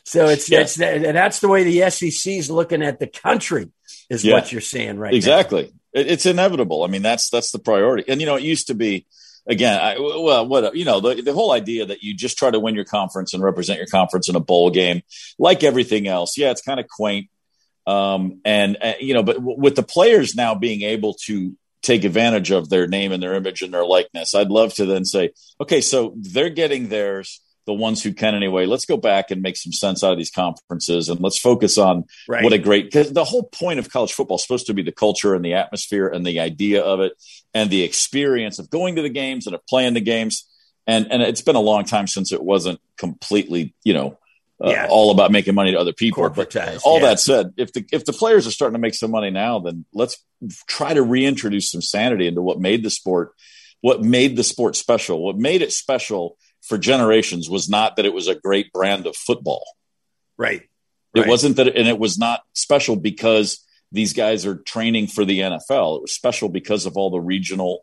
So 0.02 0.26
it's 0.26 0.50
yeah. 0.50 0.60
it's 0.60 0.80
and 0.80 1.04
that's 1.04 1.38
the 1.38 1.46
way 1.46 1.62
the 1.62 1.88
SEC 1.88 2.32
is 2.32 2.50
looking 2.50 2.82
at 2.82 2.98
the 2.98 3.06
country 3.06 3.68
is 4.08 4.24
yeah. 4.24 4.32
what 4.32 4.50
you're 4.50 4.60
saying 4.60 4.98
right 4.98 5.14
exactly 5.14 5.70
it's 5.92 6.26
inevitable 6.26 6.82
i 6.82 6.88
mean 6.88 7.02
that's 7.02 7.30
that's 7.30 7.52
the 7.52 7.60
priority 7.60 8.10
and 8.10 8.20
you 8.20 8.26
know 8.26 8.34
it 8.34 8.42
used 8.42 8.66
to 8.66 8.74
be 8.74 9.06
again 9.50 9.78
I, 9.78 9.98
well 9.98 10.46
what 10.46 10.74
you 10.76 10.84
know 10.84 11.00
the, 11.00 11.20
the 11.20 11.32
whole 11.34 11.52
idea 11.52 11.86
that 11.86 12.02
you 12.02 12.14
just 12.14 12.38
try 12.38 12.50
to 12.50 12.60
win 12.60 12.74
your 12.74 12.84
conference 12.84 13.34
and 13.34 13.42
represent 13.42 13.78
your 13.78 13.88
conference 13.88 14.28
in 14.28 14.36
a 14.36 14.40
bowl 14.40 14.70
game 14.70 15.02
like 15.38 15.62
everything 15.62 16.06
else 16.06 16.38
yeah 16.38 16.50
it's 16.50 16.62
kind 16.62 16.80
of 16.80 16.86
quaint. 16.88 17.28
Um, 17.86 18.40
and 18.44 18.76
uh, 18.80 18.92
you 19.00 19.14
know 19.14 19.22
but 19.22 19.36
w- 19.36 19.58
with 19.58 19.74
the 19.74 19.82
players 19.82 20.34
now 20.34 20.54
being 20.54 20.82
able 20.82 21.14
to 21.26 21.56
take 21.82 22.04
advantage 22.04 22.50
of 22.50 22.68
their 22.68 22.86
name 22.86 23.10
and 23.10 23.22
their 23.22 23.34
image 23.34 23.62
and 23.62 23.72
their 23.74 23.86
likeness 23.86 24.34
i'd 24.34 24.50
love 24.50 24.72
to 24.74 24.86
then 24.86 25.04
say 25.04 25.30
okay 25.60 25.80
so 25.80 26.14
they're 26.16 26.50
getting 26.50 26.88
theirs 26.88 27.40
the 27.66 27.75
ones 27.75 28.03
who 28.03 28.12
can 28.12 28.35
anyway. 28.35 28.66
Let's 28.66 28.87
go 28.87 28.96
back 28.96 29.31
and 29.31 29.42
make 29.42 29.57
some 29.57 29.73
sense 29.73 30.03
out 30.03 30.12
of 30.12 30.18
these 30.18 30.31
conferences 30.31 31.09
and 31.09 31.20
let's 31.20 31.38
focus 31.38 31.79
on 31.79 32.05
right. 32.29 32.42
what 32.42 32.53
a 32.53 32.59
great 32.59 32.87
because 32.87 33.12
the 33.12 33.25
whole 33.25 33.44
point 33.44 33.79
of 33.79 33.90
college 33.90 34.12
football 34.12 34.37
is 34.37 34.42
supposed 34.42 34.66
to 34.66 34.75
be 34.75 34.83
the 34.83 34.92
culture 34.92 35.35
and 35.35 35.44
the 35.44 35.55
atmosphere 35.55 36.09
and 36.09 36.27
the 36.27 36.40
idea 36.40 36.83
of 36.83 37.01
it 37.01 37.12
and 37.55 37.70
the 37.70 37.83
experience 37.83 38.59
of 38.59 38.70
going 38.70 38.96
to 38.96 39.03
the 39.03 39.09
games 39.09 39.46
and 39.46 39.55
of 39.55 39.64
playing 39.66 39.94
the 39.94 40.01
games. 40.01 40.46
And 40.87 41.11
and 41.12 41.23
it's 41.23 41.42
been 41.42 41.57
a 41.57 41.61
long 41.61 41.85
time 41.85 42.07
since 42.07 42.33
it 42.33 42.42
wasn't 42.42 42.81
completely, 42.96 43.75
you 43.85 43.94
know, 43.94 44.18
uh, 44.62 44.70
yeah. 44.70 44.87
all 44.90 45.11
about 45.11 45.31
making 45.31 45.55
money 45.55 45.73
to 45.73 45.79
other 45.79 45.92
people. 45.92 46.29
But 46.29 46.55
all 46.85 47.01
yeah. 47.01 47.07
that 47.07 47.20
said, 47.20 47.55
if 47.57 47.73
the 47.73 47.85
if 47.92 48.05
the 48.05 48.12
players 48.12 48.46
are 48.46 48.51
starting 48.51 48.75
to 48.75 48.81
make 48.81 48.94
some 48.94 49.11
money 49.11 49.31
now, 49.31 49.61
then 49.61 49.85
let's 49.92 50.23
try 50.66 50.92
to 50.92 51.03
reintroduce 51.03 51.70
some 51.70 51.83
sanity 51.83 52.27
into 52.27 52.42
what 52.42 52.59
made 52.59 52.83
the 52.83 52.90
sport, 52.90 53.33
what 53.81 54.03
made 54.03 54.37
the 54.37 54.44
sport 54.44 54.77
special, 54.77 55.23
what 55.23 55.37
made 55.37 55.62
it 55.62 55.73
special 55.73 56.37
for 56.70 56.78
generations 56.78 57.50
was 57.50 57.68
not 57.68 57.96
that 57.96 58.06
it 58.06 58.14
was 58.14 58.28
a 58.28 58.35
great 58.37 58.72
brand 58.72 59.04
of 59.09 59.16
football. 59.16 59.64
Right. 60.38 60.62
It 61.16 61.20
right. 61.20 61.28
wasn't 61.28 61.56
that, 61.56 61.66
and 61.66 61.88
it 61.88 61.98
was 61.98 62.16
not 62.16 62.42
special 62.52 62.94
because 62.94 63.66
these 63.90 64.12
guys 64.12 64.46
are 64.46 64.54
training 64.54 65.09
for 65.09 65.24
the 65.24 65.40
NFL. 65.40 65.96
It 65.96 66.02
was 66.02 66.14
special 66.14 66.48
because 66.48 66.87
of 66.87 66.96
all 66.96 67.11
the 67.11 67.18
regional, 67.18 67.80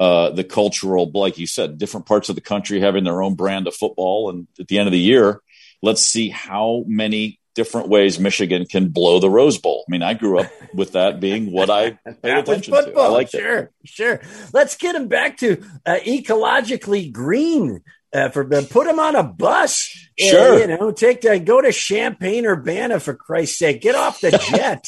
uh, 0.00 0.30
the 0.30 0.42
cultural, 0.42 1.10
like 1.12 1.36
you 1.36 1.46
said, 1.46 1.76
different 1.76 2.06
parts 2.06 2.30
of 2.30 2.34
the 2.34 2.40
country 2.40 2.80
having 2.80 3.04
their 3.04 3.22
own 3.22 3.34
brand 3.34 3.66
of 3.66 3.74
football. 3.74 4.30
And 4.30 4.48
at 4.58 4.68
the 4.68 4.78
end 4.78 4.88
of 4.88 4.92
the 4.92 4.98
year, 4.98 5.42
let's 5.82 6.02
see 6.02 6.30
how 6.30 6.84
many 6.86 7.38
different 7.54 7.88
ways 7.88 8.18
Michigan 8.18 8.64
can 8.64 8.88
blow 8.88 9.20
the 9.20 9.28
Rose 9.28 9.58
Bowl. 9.58 9.84
I 9.86 9.90
mean, 9.90 10.02
I 10.02 10.14
grew 10.14 10.40
up 10.40 10.50
with 10.72 10.92
that 10.92 11.20
being 11.20 11.52
what 11.52 11.68
I 11.68 11.90
paid 12.22 12.38
attention 12.38 12.72
to. 12.72 12.98
I 12.98 13.08
like 13.08 13.28
sure, 13.28 13.58
it. 13.58 13.70
sure. 13.84 14.20
Let's 14.54 14.78
get 14.78 14.94
them 14.94 15.08
back 15.08 15.36
to 15.38 15.62
uh, 15.84 15.98
ecologically 16.06 17.12
green. 17.12 17.82
Uh, 18.12 18.28
for 18.28 18.44
put 18.44 18.88
him 18.88 18.98
on 18.98 19.14
a 19.14 19.22
bus, 19.22 19.88
sure. 20.18 20.54
Uh, 20.54 20.58
you 20.58 20.66
know, 20.66 20.90
take 20.90 21.24
uh, 21.24 21.38
go 21.38 21.60
to 21.60 21.70
Champaign 21.70 22.44
Urbana 22.44 22.98
for 22.98 23.14
Christ's 23.14 23.58
sake. 23.58 23.82
Get 23.82 23.94
off 23.94 24.20
the 24.20 24.30
jet. 24.50 24.86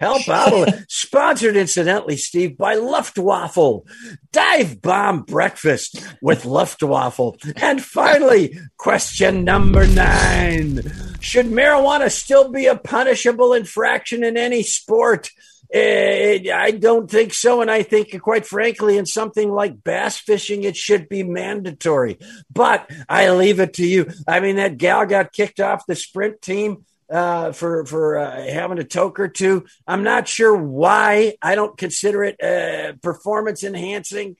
Help 0.00 0.28
out. 0.28 0.68
Sponsored, 0.88 1.56
incidentally, 1.56 2.16
Steve, 2.16 2.56
by 2.56 2.74
Luftwaffe. 2.74 3.82
Dive 4.30 4.80
bomb 4.80 5.22
breakfast 5.22 6.00
with 6.22 6.44
Luftwaffe. 6.44 7.34
And 7.56 7.82
finally, 7.82 8.56
question 8.76 9.42
number 9.42 9.88
nine 9.88 10.82
Should 11.20 11.46
marijuana 11.46 12.12
still 12.12 12.52
be 12.52 12.66
a 12.66 12.76
punishable 12.76 13.54
infraction 13.54 14.22
in 14.22 14.36
any 14.36 14.62
sport? 14.62 15.30
Uh, 15.74 16.50
I 16.54 16.70
don't 16.78 17.10
think 17.10 17.34
so. 17.34 17.60
And 17.60 17.70
I 17.70 17.82
think, 17.82 18.18
quite 18.22 18.46
frankly, 18.46 18.96
in 18.96 19.04
something 19.04 19.50
like 19.50 19.84
bass 19.84 20.16
fishing, 20.16 20.64
it 20.64 20.76
should 20.76 21.08
be 21.08 21.22
mandatory. 21.22 22.18
But 22.50 22.90
I 23.08 23.30
leave 23.30 23.60
it 23.60 23.74
to 23.74 23.86
you. 23.86 24.10
I 24.26 24.40
mean, 24.40 24.56
that 24.56 24.78
gal 24.78 25.04
got 25.04 25.32
kicked 25.32 25.60
off 25.60 25.86
the 25.86 25.94
sprint 25.94 26.40
team 26.40 26.86
uh, 27.10 27.52
for 27.52 27.84
for 27.84 28.18
uh, 28.18 28.44
having 28.44 28.78
a 28.78 28.84
toke 28.84 29.20
or 29.20 29.28
two. 29.28 29.66
I'm 29.86 30.02
not 30.02 30.26
sure 30.26 30.56
why. 30.56 31.36
I 31.42 31.54
don't 31.54 31.76
consider 31.76 32.24
it 32.24 32.42
uh, 32.42 32.94
performance 33.02 33.62
enhancing. 33.62 34.36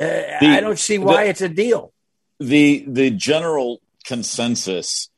Uh, 0.00 0.06
the, 0.40 0.46
I 0.46 0.60
don't 0.60 0.78
see 0.78 0.98
why 0.98 1.24
the, 1.24 1.30
it's 1.30 1.40
a 1.42 1.48
deal. 1.48 1.92
The 2.38 2.84
the 2.86 3.10
general 3.10 3.82
consensus 4.04 5.09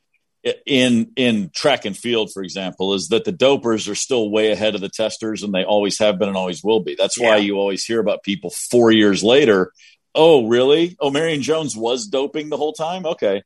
in 0.66 1.12
in 1.16 1.50
track 1.54 1.84
and 1.84 1.96
field, 1.96 2.30
for 2.32 2.42
example, 2.42 2.94
is 2.94 3.08
that 3.08 3.24
the 3.24 3.32
dopers 3.32 3.88
are 3.88 3.94
still 3.94 4.30
way 4.30 4.50
ahead 4.50 4.74
of 4.74 4.80
the 4.80 4.88
testers, 4.88 5.42
and 5.42 5.54
they 5.54 5.64
always 5.64 5.98
have 5.98 6.18
been 6.18 6.28
and 6.28 6.36
always 6.36 6.64
will 6.64 6.80
be. 6.80 6.96
That's 6.96 7.18
why 7.18 7.36
yeah. 7.36 7.42
you 7.42 7.56
always 7.56 7.84
hear 7.84 8.00
about 8.00 8.24
people 8.24 8.50
four 8.50 8.90
years 8.90 9.22
later. 9.22 9.72
Oh, 10.14 10.46
really? 10.46 10.96
Oh, 11.00 11.10
Marion 11.10 11.42
Jones 11.42 11.76
was 11.76 12.06
doping 12.06 12.48
the 12.48 12.56
whole 12.56 12.72
time. 12.72 13.06
Okay, 13.06 13.42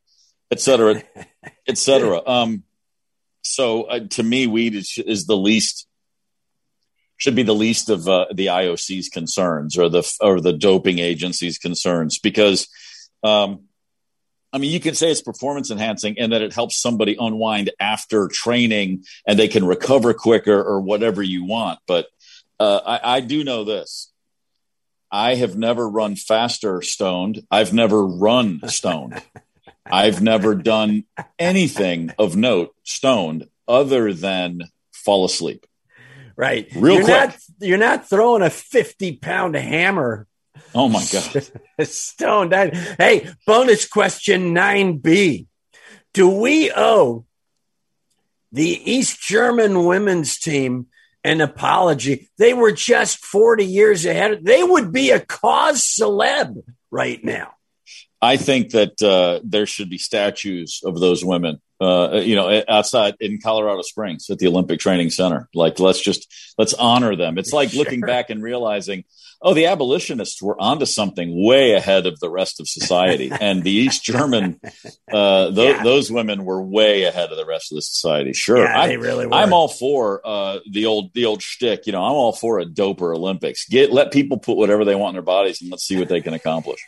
et 0.50 0.60
cetera, 0.60 1.02
et 1.66 1.76
cetera. 1.76 2.22
Um, 2.26 2.62
so 3.42 3.84
uh, 3.84 4.00
to 4.10 4.22
me, 4.22 4.46
weed 4.46 4.74
is, 4.74 4.98
is, 5.06 5.26
the 5.26 5.36
least 5.36 5.86
should 7.18 7.36
be 7.36 7.44
the 7.44 7.54
least 7.54 7.90
of 7.90 8.08
uh, 8.08 8.26
the 8.32 8.46
IOC's 8.46 9.08
concerns 9.10 9.78
or 9.78 9.88
the 9.90 10.16
or 10.20 10.40
the 10.40 10.54
doping 10.54 10.98
agency's 10.98 11.58
concerns 11.58 12.18
because. 12.18 12.68
Um, 13.22 13.65
I 14.52 14.58
mean, 14.58 14.70
you 14.70 14.80
can 14.80 14.94
say 14.94 15.10
it's 15.10 15.22
performance 15.22 15.70
enhancing 15.70 16.18
and 16.18 16.32
that 16.32 16.42
it 16.42 16.54
helps 16.54 16.80
somebody 16.80 17.16
unwind 17.18 17.70
after 17.78 18.28
training 18.28 19.04
and 19.26 19.38
they 19.38 19.48
can 19.48 19.66
recover 19.66 20.14
quicker 20.14 20.62
or 20.62 20.80
whatever 20.80 21.22
you 21.22 21.44
want. 21.44 21.78
But 21.86 22.06
uh, 22.58 22.80
I, 22.86 23.16
I 23.16 23.20
do 23.20 23.44
know 23.44 23.64
this. 23.64 24.12
I 25.10 25.34
have 25.36 25.56
never 25.56 25.88
run 25.88 26.16
faster 26.16 26.82
stoned. 26.82 27.42
I've 27.50 27.72
never 27.72 28.04
run 28.04 28.60
stoned. 28.68 29.20
I've 29.86 30.20
never 30.20 30.54
done 30.54 31.04
anything 31.38 32.12
of 32.18 32.36
note 32.36 32.74
stoned 32.82 33.48
other 33.68 34.12
than 34.12 34.62
fall 34.92 35.24
asleep. 35.24 35.66
Right. 36.36 36.68
Real 36.74 36.96
you're 36.96 37.04
quick. 37.04 37.30
Not, 37.30 37.36
you're 37.60 37.78
not 37.78 38.08
throwing 38.08 38.42
a 38.42 38.50
50 38.50 39.16
pound 39.16 39.54
hammer. 39.54 40.26
Oh 40.74 40.88
my 40.88 41.04
God. 41.10 41.86
stoned. 41.86 42.52
Hey, 42.52 43.30
bonus 43.46 43.88
question 43.88 44.54
9B. 44.54 45.46
Do 46.12 46.28
we 46.28 46.70
owe 46.70 47.24
the 48.52 48.68
East 48.92 49.20
German 49.20 49.84
women's 49.84 50.38
team 50.38 50.88
an 51.24 51.40
apology? 51.40 52.28
They 52.36 52.52
were 52.52 52.72
just 52.72 53.24
40 53.24 53.64
years 53.64 54.04
ahead. 54.04 54.44
They 54.44 54.62
would 54.62 54.92
be 54.92 55.10
a 55.10 55.20
cause 55.20 55.82
celeb 55.82 56.62
right 56.90 57.24
now. 57.24 57.52
I 58.22 58.36
think 58.36 58.70
that 58.70 59.00
uh, 59.02 59.40
there 59.44 59.66
should 59.66 59.90
be 59.90 59.98
statues 59.98 60.80
of 60.84 60.98
those 61.00 61.24
women. 61.24 61.60
Uh, 61.78 62.22
you 62.24 62.34
know, 62.34 62.62
outside 62.68 63.14
in 63.20 63.38
Colorado 63.38 63.82
Springs 63.82 64.30
at 64.30 64.38
the 64.38 64.46
Olympic 64.46 64.80
Training 64.80 65.10
Center. 65.10 65.46
Like, 65.54 65.78
let's 65.78 66.00
just 66.00 66.26
let's 66.56 66.72
honor 66.72 67.14
them. 67.16 67.36
It's 67.36 67.52
like 67.52 67.68
sure. 67.68 67.84
looking 67.84 68.00
back 68.00 68.30
and 68.30 68.42
realizing, 68.42 69.04
oh, 69.42 69.52
the 69.52 69.66
abolitionists 69.66 70.40
were 70.40 70.58
onto 70.58 70.86
something 70.86 71.44
way 71.44 71.72
ahead 71.74 72.06
of 72.06 72.18
the 72.18 72.30
rest 72.30 72.60
of 72.60 72.66
society, 72.66 73.30
and 73.42 73.62
the 73.62 73.72
East 73.72 74.02
German, 74.02 74.58
uh, 75.12 75.50
th- 75.50 75.76
yeah. 75.76 75.82
those 75.82 76.10
women 76.10 76.46
were 76.46 76.62
way 76.62 77.02
ahead 77.02 77.30
of 77.30 77.36
the 77.36 77.44
rest 77.44 77.70
of 77.70 77.76
the 77.76 77.82
society. 77.82 78.32
Sure, 78.32 78.64
yeah, 78.64 78.80
I, 78.80 78.86
they 78.86 78.96
really 78.96 79.26
were. 79.26 79.34
I'm 79.34 79.52
all 79.52 79.68
for 79.68 80.22
uh, 80.24 80.60
the 80.70 80.86
old 80.86 81.12
the 81.12 81.26
old 81.26 81.42
shtick. 81.42 81.86
You 81.86 81.92
know, 81.92 82.02
I'm 82.02 82.12
all 82.12 82.32
for 82.32 82.58
a 82.58 82.64
doper 82.64 83.14
Olympics. 83.14 83.68
Get 83.68 83.92
let 83.92 84.12
people 84.12 84.38
put 84.38 84.56
whatever 84.56 84.86
they 84.86 84.94
want 84.94 85.10
in 85.10 85.16
their 85.16 85.22
bodies, 85.22 85.60
and 85.60 85.70
let's 85.70 85.84
see 85.84 85.98
what 85.98 86.08
they 86.08 86.22
can 86.22 86.32
accomplish 86.32 86.80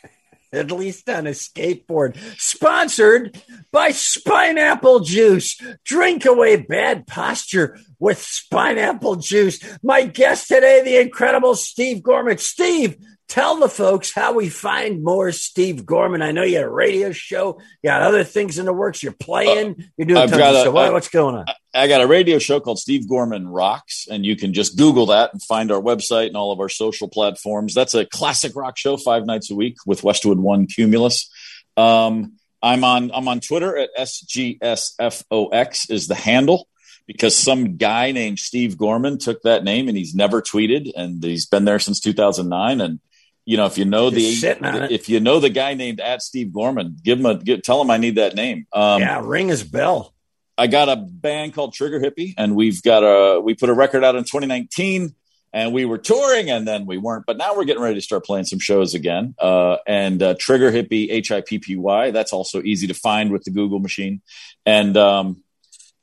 at 0.53 0.71
least 0.71 1.09
on 1.09 1.27
a 1.27 1.31
skateboard. 1.31 2.17
Sponsored 2.39 3.41
by 3.71 3.91
Spineapple 3.91 5.05
Juice. 5.05 5.61
Drink 5.85 6.25
away 6.25 6.57
bad 6.57 7.07
posture 7.07 7.79
with 7.99 8.19
Spineapple 8.19 9.23
Juice. 9.23 9.61
My 9.83 10.05
guest 10.05 10.49
today, 10.49 10.83
the 10.83 11.01
incredible 11.01 11.55
Steve 11.55 12.03
Gorman. 12.03 12.39
Steve, 12.39 12.97
tell 13.29 13.61
the 13.61 13.69
folks 13.69 14.13
how 14.13 14.33
we 14.33 14.49
find 14.49 15.05
more 15.05 15.31
Steve 15.33 15.85
Gorman. 15.85 16.23
I 16.23 16.33
know 16.33 16.43
you 16.43 16.59
got 16.59 16.65
a 16.65 16.71
radio 16.71 17.13
show, 17.13 17.61
you 17.83 17.91
got 17.91 18.03
other 18.03 18.25
things 18.25 18.59
in 18.59 18.67
the 18.67 18.73
works. 18.73 19.03
You're 19.03 19.13
playing, 19.13 19.77
uh, 19.79 19.83
you're 19.97 20.07
doing 20.07 20.23
I've 20.23 20.31
tons 20.31 20.57
of 20.57 20.61
stuff. 20.63 20.75
what's 20.75 21.09
going 21.09 21.37
on? 21.37 21.47
I 21.75 21.87
got 21.87 22.01
a 22.01 22.07
radio 22.07 22.39
show 22.39 22.59
called 22.61 22.79
Steve 22.79 23.09
Gorman 23.09 23.47
Rocks, 23.47 24.09
and 24.11 24.25
you 24.25 24.35
can 24.35 24.55
just 24.55 24.77
Google 24.77 25.07
that 25.07 25.33
and 25.33 25.43
find 25.43 25.71
our 25.71 25.81
website 25.81 26.29
and 26.29 26.37
all 26.37 26.51
of 26.53 26.61
our 26.61 26.69
social 26.71 27.09
platforms. 27.09 27.75
That's 27.75 27.95
a 27.95 28.07
classic 28.07 28.57
rock 28.57 28.77
show, 28.79 28.97
five 28.97 29.27
nights 29.27 29.51
a 29.51 29.55
week 29.55 29.77
with 29.87 30.03
Westwood 30.03 30.39
One 30.39 30.67
Cumulus. 30.67 31.31
Um, 31.77 32.33
I'm 32.63 32.83
on 32.83 33.11
I'm 33.15 33.29
on 33.29 33.41
Twitter 33.41 33.77
at 33.77 33.91
SGSFOX 33.97 35.91
is 35.91 36.09
the 36.09 36.15
handle 36.15 36.67
because 37.07 37.37
some 37.37 37.77
guy 37.77 38.13
named 38.13 38.39
Steve 38.39 38.77
Gorman 38.77 39.19
took 39.19 39.43
that 39.43 39.65
name 39.65 39.89
and 39.89 39.97
he's 39.97 40.15
never 40.15 40.43
tweeted 40.43 40.93
and 40.97 41.23
he's 41.23 41.47
been 41.47 41.65
there 41.65 41.79
since 41.79 42.01
2009 42.01 42.81
and 42.81 43.01
you 43.49 43.57
know, 43.57 43.65
if 43.65 43.79
you 43.79 43.87
know 43.87 44.11
Just 44.11 44.43
the 44.43 44.89
if 44.91 45.09
you 45.09 45.21
know 45.21 45.41
the 45.41 45.49
guy 45.49 45.73
named 45.73 46.01
at 46.01 46.21
Steve 46.21 46.53
Gorman, 46.53 46.99
give 47.03 47.19
him 47.19 47.25
a 47.25 47.35
give, 47.35 47.63
tell 47.63 47.81
him 47.81 47.91
I 47.91 47.97
need 47.97 48.17
that 48.17 48.35
name. 48.35 48.67
Um, 48.75 49.01
yeah, 49.01 49.23
ring 49.25 49.49
his 49.49 49.63
bell. 49.63 50.13
I 50.59 50.67
got 50.67 50.91
a 50.91 50.97
band 50.97 51.55
called 51.55 51.73
Trigger 51.73 51.99
Hippy, 51.99 52.35
and 52.37 52.55
we've 52.55 52.83
got 52.83 52.99
a 52.99 53.41
we 53.41 53.55
put 53.55 53.71
a 53.71 53.73
record 53.73 54.05
out 54.05 54.17
in 54.17 54.25
2019, 54.25 55.15
and 55.55 55.73
we 55.73 55.87
were 55.87 55.97
touring, 55.97 56.51
and 56.51 56.69
then 56.69 56.85
we 56.85 56.99
weren't. 56.99 57.25
But 57.25 57.39
now 57.39 57.57
we're 57.57 57.65
getting 57.65 57.83
ready 57.83 57.95
to 57.95 58.03
start 58.03 58.27
playing 58.27 58.45
some 58.45 58.59
shows 58.59 58.93
again. 58.93 59.35
Uh, 59.39 59.79
and 59.87 60.23
uh, 60.23 60.35
Trigger 60.39 60.71
Hippy, 60.71 61.11
H 61.11 61.33
I 61.33 61.41
P 61.41 61.59
P 61.59 61.75
Y. 61.75 62.11
That's 62.11 62.35
also 62.35 62.61
easy 62.61 62.89
to 62.89 62.95
find 62.95 63.33
with 63.33 63.45
the 63.45 63.51
Google 63.51 63.79
machine, 63.79 64.21
and 64.67 64.95
um, 64.99 65.43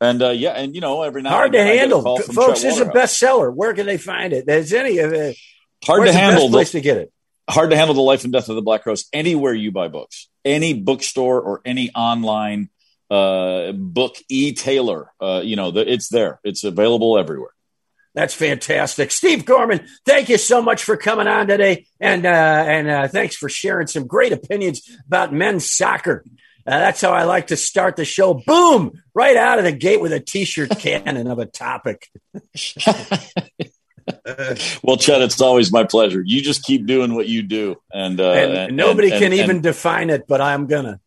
and 0.01 0.19
uh, 0.19 0.29
yeah, 0.31 0.53
and 0.53 0.73
you 0.73 0.81
know, 0.81 1.03
every 1.03 1.21
now 1.21 1.29
hard 1.29 1.51
to 1.51 1.63
handle, 1.63 2.01
folks. 2.01 2.63
This 2.63 2.63
is 2.63 2.79
a 2.79 2.85
bestseller. 2.85 3.53
Where 3.53 3.75
can 3.75 3.85
they 3.85 3.99
find 3.99 4.33
it? 4.33 4.47
There's 4.47 4.73
any 4.73 4.97
of 4.97 5.13
it. 5.13 5.37
Hard 5.83 6.07
to 6.07 6.11
handle. 6.11 6.49
place 6.49 6.71
to 6.71 6.81
get 6.81 6.97
it 6.97 7.11
hard 7.49 7.69
to 7.69 7.77
handle 7.77 7.93
the 7.93 8.01
life 8.01 8.23
and 8.23 8.33
death 8.33 8.49
of 8.49 8.55
the 8.55 8.61
black 8.61 8.83
crowes 8.83 9.05
anywhere 9.13 9.53
you 9.53 9.71
buy 9.71 9.87
books 9.87 10.29
any 10.43 10.73
bookstore 10.73 11.41
or 11.41 11.61
any 11.65 11.91
online 11.91 12.69
uh, 13.09 13.71
book 13.71 14.15
e-tailer 14.29 15.11
uh, 15.21 15.41
you 15.43 15.55
know 15.55 15.71
the, 15.71 15.91
it's 15.91 16.09
there 16.09 16.39
it's 16.43 16.63
available 16.63 17.17
everywhere 17.17 17.51
that's 18.13 18.33
fantastic 18.33 19.11
steve 19.11 19.45
gorman 19.45 19.85
thank 20.05 20.29
you 20.29 20.37
so 20.37 20.61
much 20.61 20.83
for 20.83 20.97
coming 20.97 21.27
on 21.27 21.47
today 21.47 21.85
and 21.99 22.25
uh, 22.25 22.29
and 22.29 22.89
uh, 22.89 23.07
thanks 23.07 23.35
for 23.35 23.49
sharing 23.49 23.87
some 23.87 24.07
great 24.07 24.31
opinions 24.31 24.81
about 25.05 25.33
men's 25.33 25.71
soccer 25.71 26.23
uh, 26.67 26.79
that's 26.79 27.01
how 27.01 27.11
I 27.11 27.25
like 27.25 27.47
to 27.47 27.57
start 27.57 27.95
the 27.95 28.05
show. 28.05 28.33
Boom! 28.33 29.03
Right 29.13 29.37
out 29.37 29.59
of 29.59 29.65
the 29.65 29.71
gate 29.71 30.01
with 30.01 30.11
a 30.11 30.19
t-shirt 30.19 30.71
cannon 30.79 31.27
of 31.27 31.37
a 31.37 31.45
topic. 31.45 32.09
well, 34.83 34.97
Chet, 34.97 35.21
it's 35.21 35.41
always 35.41 35.71
my 35.71 35.83
pleasure. 35.83 36.21
You 36.23 36.41
just 36.41 36.63
keep 36.63 36.85
doing 36.85 37.15
what 37.15 37.27
you 37.27 37.41
do, 37.41 37.77
and, 37.93 38.19
uh, 38.19 38.31
and, 38.31 38.53
and 38.53 38.77
nobody 38.77 39.11
and, 39.11 39.19
can 39.19 39.33
even 39.33 39.61
define 39.61 40.09
it, 40.09 40.27
but 40.27 40.41
I'm 40.41 40.67
gonna. 40.67 40.99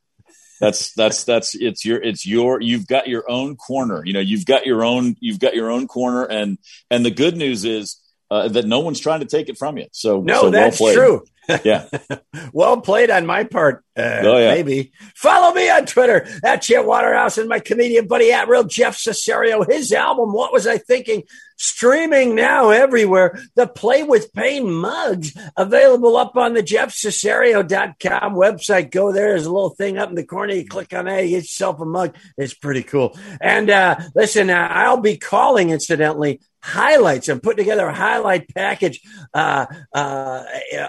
That's 0.60 0.92
that's 0.94 1.24
that's 1.24 1.54
it's 1.54 1.84
your 1.84 2.02
it's 2.02 2.26
your 2.26 2.60
you've 2.60 2.86
got 2.86 3.06
your 3.06 3.30
own 3.30 3.56
corner. 3.56 4.02
You 4.04 4.12
know, 4.12 4.20
you've 4.20 4.44
got 4.44 4.66
your 4.66 4.84
own 4.84 5.16
you've 5.20 5.38
got 5.38 5.54
your 5.54 5.70
own 5.70 5.86
corner, 5.86 6.24
and 6.24 6.58
and 6.90 7.04
the 7.04 7.12
good 7.12 7.36
news 7.36 7.64
is 7.64 8.00
uh, 8.30 8.48
that 8.48 8.66
no 8.66 8.80
one's 8.80 9.00
trying 9.00 9.20
to 9.20 9.26
take 9.26 9.48
it 9.48 9.58
from 9.58 9.78
you. 9.78 9.86
So 9.92 10.20
no, 10.20 10.42
so 10.42 10.50
that's 10.50 10.80
well 10.80 10.94
true. 10.94 11.24
Yeah. 11.64 11.88
well 12.52 12.80
played 12.80 13.10
on 13.10 13.26
my 13.26 13.44
part. 13.44 13.84
Uh, 13.96 14.20
oh, 14.22 14.38
yeah. 14.38 14.54
Maybe. 14.54 14.92
Follow 15.16 15.54
me 15.54 15.70
on 15.70 15.86
Twitter 15.86 16.28
at 16.44 16.62
Chet 16.62 16.84
Waterhouse 16.84 17.38
and 17.38 17.48
my 17.48 17.58
comedian 17.58 18.06
buddy 18.06 18.32
at 18.32 18.48
Real 18.48 18.64
Jeff 18.64 18.96
Cesario. 18.96 19.68
His 19.68 19.92
album, 19.92 20.32
What 20.32 20.52
Was 20.52 20.66
I 20.66 20.78
Thinking? 20.78 21.22
Streaming 21.56 22.36
now 22.36 22.70
everywhere. 22.70 23.40
The 23.56 23.66
Play 23.66 24.04
with 24.04 24.32
Pain 24.32 24.70
mugs 24.70 25.34
available 25.56 26.16
up 26.16 26.36
on 26.36 26.54
the 26.54 26.62
jeffcesario.com 26.62 28.34
website. 28.34 28.92
Go 28.92 29.10
there. 29.10 29.30
There's 29.30 29.46
a 29.46 29.52
little 29.52 29.70
thing 29.70 29.98
up 29.98 30.10
in 30.10 30.14
the 30.14 30.24
corner. 30.24 30.54
You 30.54 30.66
click 30.66 30.92
on 30.92 31.08
it, 31.08 31.28
get 31.28 31.30
yourself 31.30 31.80
a 31.80 31.84
mug. 31.84 32.14
It's 32.36 32.54
pretty 32.54 32.84
cool. 32.84 33.18
And 33.40 33.70
uh, 33.70 33.98
listen, 34.14 34.50
uh, 34.50 34.68
I'll 34.70 35.00
be 35.00 35.16
calling, 35.16 35.70
incidentally, 35.70 36.40
highlights. 36.62 37.28
I'm 37.28 37.40
putting 37.40 37.64
together 37.64 37.86
a 37.86 37.94
highlight 37.94 38.52
package 38.54 39.00
uh, 39.34 39.66
uh, 39.92 40.44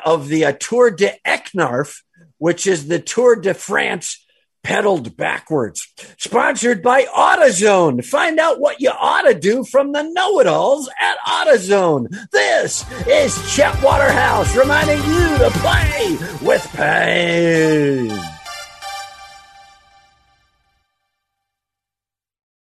of 0.06 0.28
the 0.28 0.46
uh, 0.46 0.54
Tour 0.60 0.92
de 0.92 1.12
Eknarf, 1.26 2.02
which 2.38 2.68
is 2.68 2.88
the 2.88 3.00
Tour 3.00 3.36
de 3.36 3.54
France 3.54 4.26
pedaled 4.64 5.16
backwards. 5.16 5.88
Sponsored 6.18 6.84
by 6.84 7.04
AutoZone. 7.04 8.04
Find 8.04 8.40
out 8.40 8.60
what 8.60 8.82
you 8.82 8.90
ought 8.90 9.24
to 9.24 9.34
do 9.34 9.64
from 9.64 9.94
the 9.94 10.04
know-it-alls 10.04 10.90
at 11.00 11.18
AutoZone. 11.26 12.10
This 12.32 12.86
is 13.08 13.56
Chet 13.56 13.82
Waterhouse 13.82 14.56
reminding 14.56 14.98
you 14.98 15.38
to 15.38 15.50
play 15.54 16.18
with 16.42 16.68
pain. 16.74 18.29